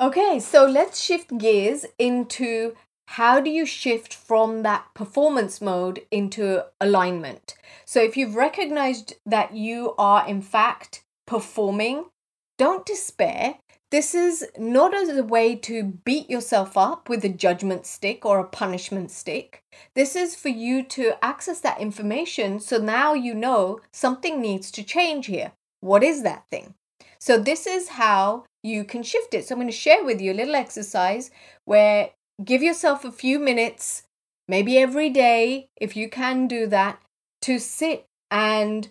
Okay, 0.00 0.40
so 0.40 0.66
let's 0.66 1.00
shift 1.00 1.38
gears 1.38 1.86
into 1.98 2.74
how 3.10 3.40
do 3.40 3.50
you 3.50 3.64
shift 3.64 4.12
from 4.12 4.62
that 4.62 4.86
performance 4.94 5.60
mode 5.60 6.02
into 6.10 6.64
alignment? 6.80 7.54
So, 7.84 8.02
if 8.02 8.16
you've 8.16 8.34
recognized 8.34 9.14
that 9.24 9.54
you 9.54 9.94
are 9.96 10.26
in 10.26 10.42
fact 10.42 11.02
performing, 11.26 12.06
don't 12.58 12.84
despair. 12.84 13.58
This 13.90 14.14
is 14.14 14.44
not 14.58 14.94
as 14.94 15.08
a 15.08 15.22
way 15.22 15.54
to 15.56 15.84
beat 16.04 16.28
yourself 16.28 16.76
up 16.76 17.08
with 17.08 17.24
a 17.24 17.28
judgment 17.28 17.86
stick 17.86 18.26
or 18.26 18.40
a 18.40 18.44
punishment 18.44 19.12
stick. 19.12 19.62
This 19.94 20.16
is 20.16 20.34
for 20.34 20.48
you 20.48 20.82
to 20.82 21.14
access 21.24 21.60
that 21.60 21.80
information 21.80 22.58
so 22.58 22.78
now 22.78 23.14
you 23.14 23.32
know 23.32 23.80
something 23.92 24.40
needs 24.40 24.72
to 24.72 24.82
change 24.82 25.26
here. 25.26 25.52
What 25.80 26.02
is 26.02 26.24
that 26.24 26.48
thing? 26.50 26.74
So, 27.20 27.38
this 27.38 27.66
is 27.66 27.90
how 27.90 28.44
you 28.64 28.84
can 28.84 29.04
shift 29.04 29.32
it. 29.32 29.46
So, 29.46 29.54
I'm 29.54 29.60
going 29.60 29.68
to 29.68 29.72
share 29.72 30.04
with 30.04 30.20
you 30.20 30.32
a 30.32 30.34
little 30.34 30.56
exercise 30.56 31.30
where 31.64 32.10
give 32.44 32.62
yourself 32.62 33.04
a 33.04 33.12
few 33.12 33.38
minutes, 33.38 34.04
maybe 34.48 34.78
every 34.78 35.10
day, 35.10 35.68
if 35.76 35.96
you 35.96 36.08
can 36.08 36.46
do 36.46 36.66
that, 36.66 37.00
to 37.42 37.58
sit 37.58 38.06
and 38.30 38.88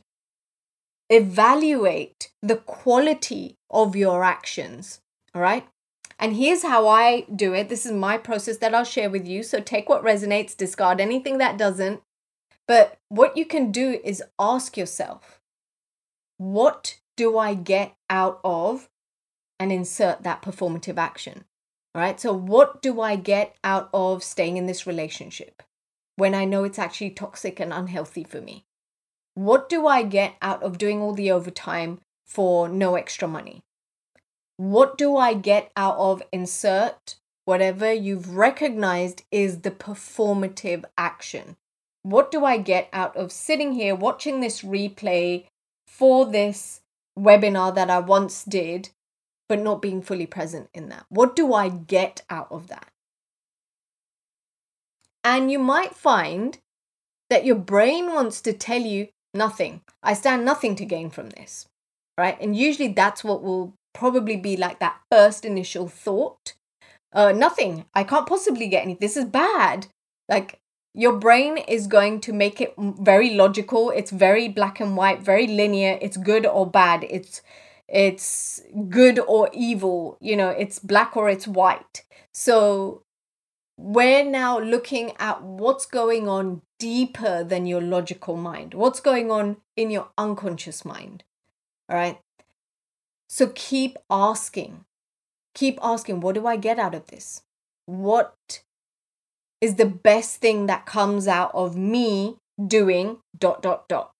evaluate 1.09 2.31
the 2.41 2.55
quality 2.55 3.57
of 3.69 3.95
your 3.95 4.23
actions. 4.23 5.01
All 5.33 5.41
right. 5.41 5.67
And 6.17 6.35
here's 6.35 6.63
how 6.63 6.87
I 6.87 7.25
do 7.33 7.53
it. 7.53 7.67
This 7.67 7.85
is 7.85 7.91
my 7.91 8.17
process 8.17 8.57
that 8.57 8.73
I'll 8.73 8.85
share 8.85 9.09
with 9.09 9.27
you. 9.27 9.43
So 9.43 9.59
take 9.59 9.89
what 9.89 10.03
resonates, 10.03 10.55
discard 10.55 11.01
anything 11.01 11.37
that 11.39 11.57
doesn't. 11.57 12.01
But 12.67 12.97
what 13.09 13.35
you 13.35 13.45
can 13.45 13.71
do 13.71 13.99
is 14.03 14.23
ask 14.39 14.77
yourself, 14.77 15.41
what 16.37 16.99
do 17.17 17.37
I 17.37 17.53
get 17.53 17.93
out 18.09 18.39
of? 18.43 18.89
And 19.59 19.71
insert 19.71 20.23
that 20.23 20.41
performative 20.41 20.97
action. 20.97 21.45
All 21.95 22.01
right. 22.01 22.19
So, 22.19 22.33
what 22.33 22.81
do 22.81 22.99
I 22.99 23.15
get 23.15 23.55
out 23.63 23.89
of 23.93 24.21
staying 24.21 24.57
in 24.57 24.65
this 24.65 24.85
relationship 24.85 25.63
when 26.17 26.35
I 26.35 26.43
know 26.43 26.65
it's 26.65 26.77
actually 26.77 27.11
toxic 27.11 27.57
and 27.61 27.71
unhealthy 27.71 28.25
for 28.25 28.41
me? 28.41 28.65
What 29.33 29.69
do 29.69 29.87
I 29.87 30.03
get 30.03 30.35
out 30.41 30.61
of 30.61 30.77
doing 30.77 30.99
all 30.99 31.13
the 31.13 31.31
overtime 31.31 32.01
for 32.25 32.67
no 32.67 32.95
extra 32.95 33.29
money? 33.29 33.61
What 34.57 34.97
do 34.97 35.15
I 35.15 35.35
get 35.35 35.71
out 35.77 35.95
of 35.97 36.21
insert 36.33 37.15
whatever 37.45 37.93
you've 37.93 38.35
recognized 38.35 39.23
is 39.31 39.61
the 39.61 39.71
performative 39.71 40.83
action? 40.97 41.55
What 42.03 42.29
do 42.29 42.43
I 42.43 42.57
get 42.57 42.89
out 42.91 43.15
of 43.15 43.31
sitting 43.31 43.71
here 43.71 43.95
watching 43.95 44.41
this 44.41 44.63
replay 44.63 45.45
for 45.87 46.25
this 46.25 46.81
webinar 47.17 47.73
that 47.73 47.89
I 47.89 47.99
once 47.99 48.43
did, 48.43 48.89
but 49.47 49.59
not 49.59 49.81
being 49.81 50.01
fully 50.01 50.25
present 50.25 50.69
in 50.73 50.89
that? 50.89 51.05
What 51.09 51.35
do 51.35 51.53
I 51.53 51.69
get 51.69 52.23
out 52.29 52.47
of 52.51 52.67
that? 52.67 52.89
And 55.23 55.51
you 55.51 55.59
might 55.59 55.95
find 55.95 56.59
that 57.29 57.45
your 57.45 57.55
brain 57.55 58.13
wants 58.13 58.41
to 58.41 58.53
tell 58.53 58.81
you 58.81 59.07
nothing. 59.33 59.81
I 60.03 60.13
stand 60.13 60.45
nothing 60.45 60.75
to 60.75 60.85
gain 60.85 61.09
from 61.09 61.29
this, 61.31 61.67
right? 62.17 62.39
And 62.39 62.55
usually 62.55 62.89
that's 62.89 63.23
what 63.23 63.41
will 63.41 63.73
probably 63.93 64.37
be 64.37 64.55
like 64.55 64.79
that 64.79 64.99
first 65.11 65.45
initial 65.45 65.87
thought. 65.87 66.53
Uh, 67.11 67.31
nothing. 67.31 67.85
I 67.93 68.03
can't 68.03 68.27
possibly 68.27 68.67
get 68.67 68.83
anything. 68.83 68.99
This 68.99 69.17
is 69.17 69.25
bad. 69.25 69.87
Like 70.29 70.59
your 70.93 71.17
brain 71.17 71.57
is 71.57 71.87
going 71.87 72.21
to 72.21 72.33
make 72.33 72.61
it 72.61 72.73
very 72.77 73.31
logical. 73.31 73.89
It's 73.89 74.11
very 74.11 74.47
black 74.47 74.79
and 74.79 74.95
white, 74.95 75.21
very 75.21 75.47
linear. 75.47 75.97
It's 76.01 76.17
good 76.17 76.45
or 76.45 76.69
bad. 76.69 77.05
It's 77.09 77.41
it's 77.87 78.61
good 78.89 79.19
or 79.19 79.49
evil. 79.53 80.17
You 80.19 80.35
know, 80.37 80.49
it's 80.49 80.79
black 80.79 81.15
or 81.15 81.29
it's 81.29 81.47
white. 81.47 82.03
So 82.33 83.03
we're 83.77 84.23
now 84.23 84.59
looking 84.59 85.13
at 85.19 85.43
what's 85.43 85.85
going 85.85 86.27
on 86.27 86.61
deeper 86.79 87.43
than 87.43 87.65
your 87.65 87.81
logical 87.81 88.35
mind, 88.35 88.73
what's 88.73 88.99
going 88.99 89.31
on 89.31 89.57
in 89.75 89.91
your 89.91 90.09
unconscious 90.17 90.85
mind. 90.85 91.23
All 91.89 91.97
right. 91.97 92.19
So 93.29 93.51
keep 93.53 93.97
asking. 94.09 94.85
Keep 95.53 95.79
asking, 95.81 96.19
what 96.19 96.35
do 96.35 96.45
I 96.47 96.57
get 96.57 96.79
out 96.79 96.95
of 96.95 97.07
this? 97.07 97.43
What 97.85 98.63
is 99.61 99.75
the 99.75 99.85
best 99.85 100.37
thing 100.37 100.65
that 100.65 100.85
comes 100.85 101.27
out 101.27 101.51
of 101.53 101.77
me 101.77 102.37
doing 102.67 103.19
dot 103.37 103.61
dot 103.61 103.87
dot? 103.87 104.11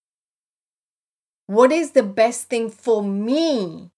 What 1.46 1.72
is 1.72 1.92
the 1.92 2.02
best 2.02 2.48
thing 2.48 2.70
for 2.70 3.02
me? 3.02 3.90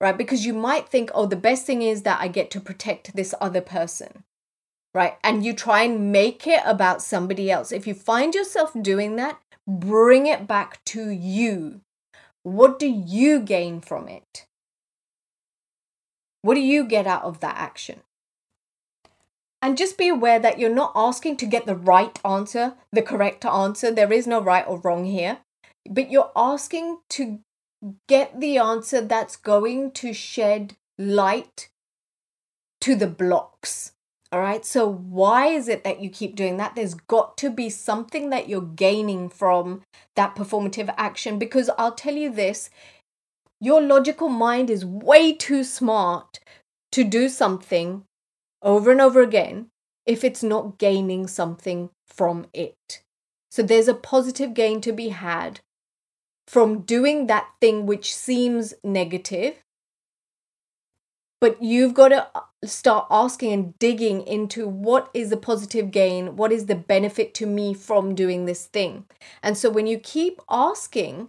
Right? 0.00 0.16
Because 0.16 0.44
you 0.44 0.52
might 0.52 0.88
think, 0.88 1.10
oh, 1.14 1.26
the 1.26 1.36
best 1.36 1.66
thing 1.66 1.82
is 1.82 2.02
that 2.02 2.20
I 2.20 2.28
get 2.28 2.50
to 2.52 2.60
protect 2.60 3.16
this 3.16 3.34
other 3.40 3.60
person 3.60 4.24
right? 4.96 5.18
And 5.22 5.44
you 5.44 5.52
try 5.52 5.82
and 5.82 6.10
make 6.10 6.46
it 6.46 6.62
about 6.64 7.02
somebody 7.02 7.50
else. 7.50 7.70
If 7.70 7.86
you 7.86 7.92
find 7.92 8.34
yourself 8.34 8.72
doing 8.80 9.16
that, 9.16 9.38
bring 9.68 10.26
it 10.26 10.48
back 10.48 10.82
to 10.86 11.10
you. 11.10 11.82
What 12.42 12.78
do 12.78 12.86
you 12.86 13.40
gain 13.40 13.82
from 13.82 14.08
it? 14.08 14.46
What 16.40 16.54
do 16.54 16.60
you 16.60 16.84
get 16.84 17.06
out 17.06 17.24
of 17.24 17.40
that 17.40 17.56
action? 17.58 18.00
And 19.60 19.76
just 19.76 19.98
be 19.98 20.08
aware 20.08 20.38
that 20.38 20.58
you're 20.58 20.70
not 20.74 20.92
asking 20.94 21.36
to 21.38 21.46
get 21.46 21.66
the 21.66 21.76
right 21.76 22.18
answer, 22.24 22.72
the 22.90 23.02
correct 23.02 23.44
answer. 23.44 23.90
There 23.90 24.12
is 24.12 24.26
no 24.26 24.40
right 24.40 24.64
or 24.66 24.78
wrong 24.78 25.04
here. 25.04 25.40
But 25.90 26.10
you're 26.10 26.32
asking 26.34 26.98
to 27.10 27.40
get 28.08 28.40
the 28.40 28.58
answer 28.58 29.00
that's 29.00 29.36
going 29.36 29.92
to 29.92 30.12
shed 30.12 30.76
light 30.98 31.68
to 32.80 32.94
the 32.94 33.06
blocks 33.06 33.92
all 34.32 34.40
right. 34.40 34.64
So, 34.64 34.86
why 34.86 35.46
is 35.46 35.68
it 35.68 35.84
that 35.84 36.00
you 36.00 36.10
keep 36.10 36.34
doing 36.34 36.56
that? 36.56 36.74
There's 36.74 36.94
got 36.94 37.38
to 37.38 37.50
be 37.50 37.70
something 37.70 38.30
that 38.30 38.48
you're 38.48 38.60
gaining 38.60 39.28
from 39.28 39.82
that 40.16 40.34
performative 40.34 40.92
action. 40.96 41.38
Because 41.38 41.70
I'll 41.78 41.94
tell 41.94 42.14
you 42.14 42.30
this 42.30 42.70
your 43.60 43.80
logical 43.80 44.28
mind 44.28 44.68
is 44.68 44.84
way 44.84 45.32
too 45.32 45.64
smart 45.64 46.40
to 46.92 47.04
do 47.04 47.28
something 47.28 48.02
over 48.60 48.90
and 48.90 49.00
over 49.00 49.22
again 49.22 49.68
if 50.04 50.22
it's 50.22 50.42
not 50.42 50.76
gaining 50.76 51.26
something 51.26 51.88
from 52.06 52.46
it. 52.52 53.02
So, 53.50 53.62
there's 53.62 53.88
a 53.88 53.94
positive 53.94 54.54
gain 54.54 54.80
to 54.80 54.92
be 54.92 55.10
had 55.10 55.60
from 56.46 56.80
doing 56.82 57.26
that 57.26 57.48
thing 57.60 57.86
which 57.86 58.14
seems 58.14 58.74
negative 58.84 59.56
but 61.40 61.62
you've 61.62 61.94
got 61.94 62.08
to 62.08 62.28
uh, 62.34 62.40
start 62.64 63.06
asking 63.10 63.52
and 63.52 63.78
digging 63.78 64.22
into 64.26 64.66
what 64.66 65.10
is 65.14 65.30
the 65.30 65.36
positive 65.36 65.90
gain 65.90 66.36
what 66.36 66.52
is 66.52 66.66
the 66.66 66.74
benefit 66.74 67.34
to 67.34 67.46
me 67.46 67.74
from 67.74 68.14
doing 68.14 68.46
this 68.46 68.66
thing. 68.66 69.04
And 69.42 69.56
so 69.56 69.70
when 69.70 69.86
you 69.86 69.98
keep 69.98 70.40
asking 70.50 71.28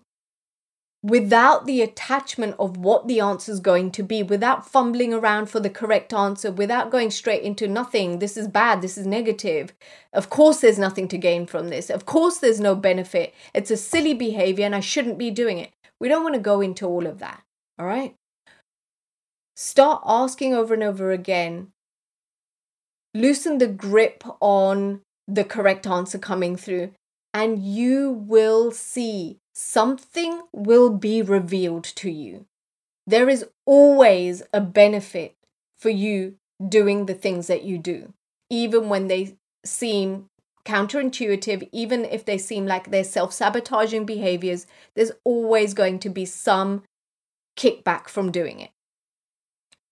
without 1.09 1.65
the 1.65 1.81
attachment 1.81 2.55
of 2.59 2.77
what 2.77 3.07
the 3.07 3.19
answer 3.19 3.51
is 3.51 3.59
going 3.59 3.91
to 3.91 4.03
be 4.03 4.21
without 4.21 4.67
fumbling 4.67 5.13
around 5.13 5.47
for 5.49 5.59
the 5.59 5.69
correct 5.69 6.13
answer 6.13 6.51
without 6.51 6.91
going 6.91 7.09
straight 7.09 7.43
into 7.43 7.67
nothing 7.67 8.19
this 8.19 8.35
is 8.35 8.47
bad 8.47 8.81
this 8.81 8.97
is 8.97 9.07
negative. 9.07 9.73
Of 10.13 10.29
course 10.29 10.59
there's 10.59 10.79
nothing 10.79 11.07
to 11.09 11.17
gain 11.17 11.45
from 11.45 11.69
this. 11.69 11.89
Of 11.89 12.05
course 12.05 12.37
there's 12.39 12.59
no 12.59 12.75
benefit. 12.75 13.33
It's 13.53 13.71
a 13.71 13.77
silly 13.77 14.13
behavior 14.13 14.65
and 14.65 14.75
i 14.75 14.79
shouldn't 14.79 15.17
be 15.17 15.31
doing 15.31 15.57
it. 15.59 15.71
We 15.99 16.09
don't 16.09 16.23
want 16.23 16.35
to 16.35 16.41
go 16.41 16.61
into 16.61 16.85
all 16.85 17.07
of 17.07 17.19
that 17.19 17.41
all 17.79 17.85
right? 17.85 18.15
Start 19.55 20.03
asking 20.05 20.53
over 20.53 20.73
and 20.73 20.83
over 20.83 21.11
again. 21.11 21.69
Loosen 23.13 23.57
the 23.57 23.67
grip 23.67 24.23
on 24.39 25.01
the 25.27 25.43
correct 25.43 25.87
answer 25.87 26.17
coming 26.17 26.55
through, 26.55 26.91
and 27.33 27.59
you 27.59 28.11
will 28.11 28.71
see 28.71 29.39
something 29.59 30.43
will 30.53 30.91
be 30.91 31.19
revealed 31.23 31.83
to 31.83 32.11
you. 32.11 32.45
There 33.07 33.27
is 33.27 33.43
always 33.65 34.43
a 34.53 34.61
benefit 34.61 35.33
for 35.75 35.89
you 35.89 36.35
doing 36.69 37.07
the 37.07 37.15
things 37.15 37.47
that 37.47 37.63
you 37.63 37.79
do, 37.79 38.13
even 38.51 38.87
when 38.87 39.07
they 39.07 39.35
seem 39.65 40.27
counterintuitive, 40.63 41.69
even 41.71 42.05
if 42.05 42.23
they 42.23 42.37
seem 42.37 42.67
like 42.67 42.91
they're 42.91 43.03
self 43.03 43.33
sabotaging 43.33 44.05
behaviors, 44.05 44.67
there's 44.93 45.11
always 45.23 45.73
going 45.73 45.97
to 45.99 46.09
be 46.09 46.25
some 46.25 46.83
kickback 47.57 48.07
from 48.07 48.31
doing 48.31 48.59
it. 48.59 48.69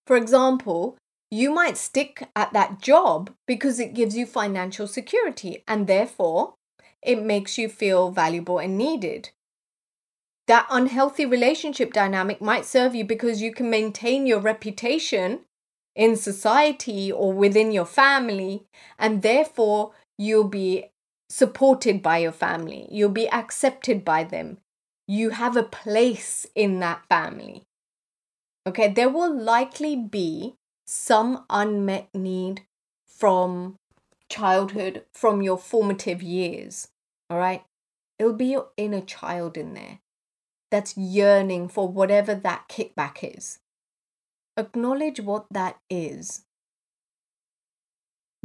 For 0.06 0.16
example, 0.16 0.96
you 1.28 1.50
might 1.50 1.76
stick 1.76 2.28
at 2.36 2.52
that 2.52 2.80
job 2.80 3.30
because 3.48 3.80
it 3.80 3.94
gives 3.94 4.16
you 4.16 4.26
financial 4.26 4.86
security 4.86 5.64
and 5.66 5.88
therefore 5.88 6.54
it 7.02 7.20
makes 7.20 7.58
you 7.58 7.68
feel 7.68 8.12
valuable 8.12 8.60
and 8.60 8.78
needed. 8.78 9.30
That 10.46 10.66
unhealthy 10.70 11.26
relationship 11.26 11.92
dynamic 11.92 12.40
might 12.40 12.64
serve 12.64 12.94
you 12.94 13.04
because 13.04 13.42
you 13.42 13.52
can 13.52 13.68
maintain 13.68 14.26
your 14.26 14.38
reputation 14.38 15.40
in 15.96 16.14
society 16.14 17.10
or 17.10 17.32
within 17.32 17.72
your 17.72 17.86
family, 17.86 18.66
and 18.98 19.22
therefore 19.22 19.92
you'll 20.18 20.44
be 20.44 20.90
supported 21.28 22.02
by 22.02 22.18
your 22.18 22.32
family, 22.32 22.86
you'll 22.90 23.08
be 23.08 23.28
accepted 23.30 24.04
by 24.04 24.22
them, 24.22 24.58
you 25.08 25.30
have 25.30 25.56
a 25.56 25.62
place 25.62 26.46
in 26.54 26.78
that 26.80 27.02
family. 27.08 27.64
Okay, 28.66 28.88
there 28.88 29.08
will 29.08 29.34
likely 29.34 29.96
be 29.96 30.54
some 30.86 31.44
unmet 31.50 32.08
need 32.14 32.62
from 33.06 33.76
childhood, 34.28 35.04
from 35.12 35.42
your 35.42 35.58
formative 35.58 36.22
years. 36.22 36.88
All 37.30 37.38
right, 37.38 37.64
it'll 38.18 38.32
be 38.32 38.46
your 38.46 38.68
inner 38.76 39.00
child 39.00 39.56
in 39.56 39.74
there 39.74 39.98
that's 40.70 40.96
yearning 40.96 41.68
for 41.68 41.88
whatever 41.88 42.34
that 42.34 42.68
kickback 42.68 43.18
is. 43.22 43.58
Acknowledge 44.56 45.20
what 45.20 45.46
that 45.50 45.78
is. 45.90 46.44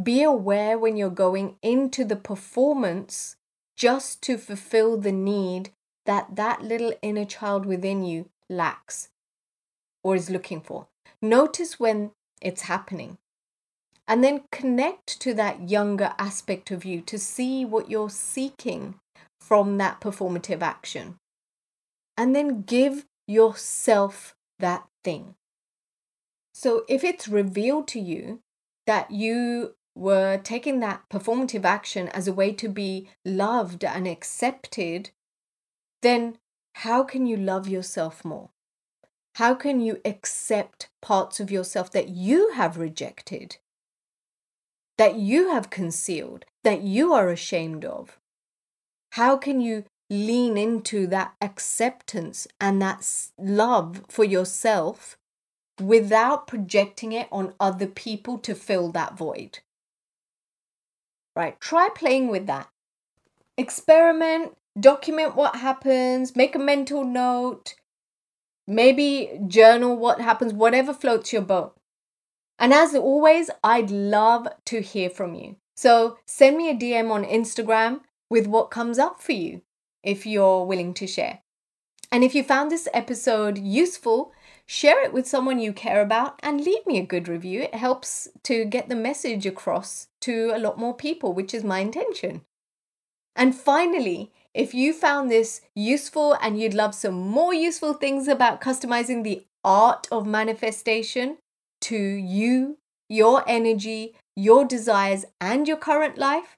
Be 0.02 0.24
aware 0.24 0.78
when 0.78 0.98
you're 0.98 1.10
going 1.10 1.56
into 1.62 2.04
the 2.04 2.16
performance 2.16 3.36
just 3.76 4.22
to 4.24 4.38
fulfill 4.38 4.98
the 4.98 5.12
need 5.12 5.72
that 6.06 6.36
that 6.36 6.62
little 6.62 6.94
inner 7.02 7.26
child 7.26 7.66
within 7.66 8.04
you 8.04 8.30
lacks 8.50 9.10
or 10.04 10.16
is 10.16 10.30
looking 10.30 10.62
for. 10.62 10.88
Notice 11.22 11.80
when 11.80 12.12
it's 12.42 12.64
happening. 12.64 13.18
And 14.08 14.24
then 14.24 14.44
connect 14.52 15.20
to 15.22 15.34
that 15.36 15.70
younger 15.70 16.14
aspect 16.18 16.72
of 16.72 16.84
you 16.84 17.02
to 17.02 17.18
see 17.18 17.64
what 17.64 17.90
you're 17.90 18.10
seeking 18.10 18.96
from 19.40 19.78
that 19.78 20.02
performative 20.02 20.62
action. 20.62 21.16
And 22.22 22.36
then 22.36 22.62
give 22.62 23.08
yourself 23.26 24.36
that 24.60 24.86
thing. 25.04 25.34
So 26.54 26.86
if 26.88 27.04
it's 27.04 27.28
revealed 27.28 27.88
to 27.88 28.00
you 28.00 28.42
that 28.86 29.10
you 29.10 29.74
were 29.96 30.38
taking 30.38 30.82
that 30.82 31.02
performative 31.10 31.66
action 31.66 32.10
as 32.10 32.28
a 32.28 32.34
way 32.34 32.54
to 32.54 32.70
be 32.70 33.10
loved 33.26 33.84
and 33.84 34.08
accepted, 34.08 35.10
then 36.04 36.38
how 36.76 37.02
can 37.04 37.26
you 37.26 37.38
love 37.38 37.68
yourself 37.68 38.24
more? 38.24 38.52
How 39.38 39.56
can 39.56 39.82
you 39.82 40.00
accept 40.06 40.92
parts 41.02 41.40
of 41.40 41.50
yourself 41.50 41.90
that 41.90 42.10
you 42.10 42.52
have 42.52 42.78
rejected, 42.78 43.58
that 45.00 45.16
you 45.16 45.50
have 45.50 45.72
concealed, 45.72 46.46
that 46.64 46.84
you 46.84 47.14
are 47.14 47.30
ashamed 47.30 47.84
of? 47.84 48.20
How 49.14 49.38
can 49.38 49.60
you 49.60 49.86
lean 50.12 50.58
into 50.58 51.08
that 51.08 51.34
acceptance 51.42 52.46
and 52.60 52.82
that 52.82 53.08
love 53.40 54.04
for 54.10 54.26
yourself 54.26 55.18
without 55.80 56.48
projecting 56.48 57.14
it 57.14 57.30
on 57.32 57.54
other 57.62 57.88
people 57.88 58.38
to 58.38 58.54
fill 58.54 58.92
that 58.92 59.18
void. 59.18 59.60
Right? 61.34 61.58
Try 61.62 61.88
playing 61.96 62.28
with 62.28 62.46
that. 62.48 62.68
Experiment, 63.58 64.58
document 64.78 65.38
what 65.38 65.56
happens, 65.56 66.36
make 66.36 66.56
a 66.56 66.60
mental 66.60 67.06
note, 67.06 67.76
maybe 68.68 69.40
journal 69.48 69.96
what 69.96 70.20
happens, 70.20 70.54
whatever 70.54 70.94
floats 70.94 71.32
your 71.32 71.42
boat. 71.42 71.74
And 72.60 72.74
as 72.74 72.94
always, 72.94 73.50
I'd 73.64 73.90
love 73.90 74.50
to 74.66 74.82
hear 74.82 75.10
from 75.10 75.36
you. 75.36 75.56
So 75.74 76.18
send 76.26 76.58
me 76.58 76.70
a 76.70 76.76
DM 76.76 77.10
on 77.10 77.24
Instagram 77.24 78.02
with 78.30 78.46
what 78.46 78.72
comes 78.72 79.00
up 79.00 79.22
for 79.22 79.32
you 79.32 79.62
if 80.04 80.26
you're 80.26 80.66
willing 80.66 80.94
to 80.96 81.08
share. 81.08 81.40
And 82.12 82.24
if 82.24 82.36
you 82.36 82.44
found 82.44 82.70
this 82.70 82.90
episode 82.94 83.58
useful, 83.58 84.34
share 84.66 85.04
it 85.04 85.14
with 85.14 85.28
someone 85.28 85.60
you 85.60 85.72
care 85.72 86.02
about 86.02 86.40
and 86.44 86.60
leave 86.60 86.86
me 86.86 87.00
a 87.00 87.06
good 87.06 87.28
review. 87.28 87.62
It 87.62 87.76
helps 87.76 88.28
to 88.44 88.66
get 88.66 88.90
the 88.90 88.96
message 88.96 89.46
across 89.46 90.08
to 90.22 90.52
a 90.54 90.60
lot 90.60 90.78
more 90.78 90.94
people, 90.94 91.34
which 91.34 91.54
is 91.54 91.64
my 91.64 91.80
intention. 91.80 92.42
And 93.36 93.56
finally, 93.56 94.32
if 94.54 94.74
you 94.74 94.92
found 94.92 95.32
this 95.32 95.62
useful 95.74 96.38
and 96.42 96.60
you'd 96.60 96.74
love 96.74 96.94
some 96.94 97.16
more 97.16 97.54
useful 97.54 97.94
things 97.94 98.28
about 98.28 98.60
customizing 98.60 99.24
the 99.24 99.46
art 99.64 100.08
of 100.12 100.26
manifestation 100.26 101.38
to 101.82 101.98
you, 101.98 102.78
your 103.08 103.44
energy, 103.48 104.16
your 104.36 104.66
desires, 104.66 105.26
and 105.40 105.68
your 105.68 105.78
current 105.78 106.18
life, 106.18 106.58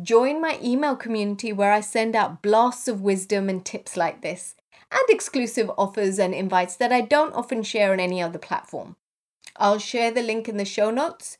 join 0.00 0.40
my 0.40 0.58
email 0.62 0.96
community 0.96 1.52
where 1.52 1.72
I 1.72 1.80
send 1.80 2.14
out 2.16 2.42
blasts 2.42 2.88
of 2.88 3.02
wisdom 3.02 3.48
and 3.48 3.64
tips 3.64 3.96
like 3.96 4.22
this, 4.22 4.54
and 4.90 5.02
exclusive 5.08 5.70
offers 5.76 6.18
and 6.18 6.34
invites 6.34 6.76
that 6.76 6.92
I 6.92 7.00
don't 7.00 7.34
often 7.34 7.62
share 7.62 7.92
on 7.92 8.00
any 8.00 8.22
other 8.22 8.38
platform. 8.38 8.96
I'll 9.56 9.78
share 9.78 10.10
the 10.10 10.22
link 10.22 10.48
in 10.48 10.56
the 10.56 10.64
show 10.64 10.90
notes 10.90 11.36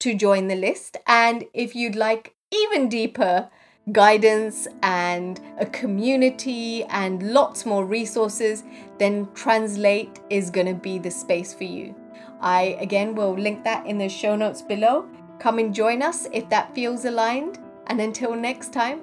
to 0.00 0.14
join 0.14 0.48
the 0.48 0.54
list, 0.54 0.96
and 1.06 1.44
if 1.52 1.74
you'd 1.74 1.96
like 1.96 2.34
even 2.52 2.88
deeper 2.88 3.50
guidance 3.92 4.68
and 4.82 5.40
a 5.58 5.66
community 5.66 6.84
and 6.84 7.32
lots 7.32 7.66
more 7.66 7.84
resources, 7.84 8.62
then 8.98 9.28
Translate 9.34 10.20
is 10.30 10.50
going 10.50 10.66
to 10.66 10.74
be 10.74 10.98
the 10.98 11.10
space 11.10 11.52
for 11.52 11.64
you. 11.64 11.94
I 12.40 12.76
again 12.80 13.14
will 13.14 13.34
link 13.34 13.64
that 13.64 13.86
in 13.86 13.98
the 13.98 14.08
show 14.08 14.36
notes 14.36 14.62
below. 14.62 15.08
Come 15.38 15.58
and 15.58 15.74
join 15.74 16.02
us 16.02 16.28
if 16.32 16.48
that 16.50 16.74
feels 16.74 17.04
aligned. 17.04 17.58
And 17.90 18.00
until 18.00 18.36
next 18.36 18.72
time, 18.72 19.00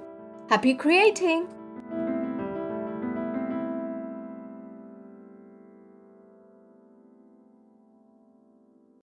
happy 0.49 0.73
creating! 0.73 1.49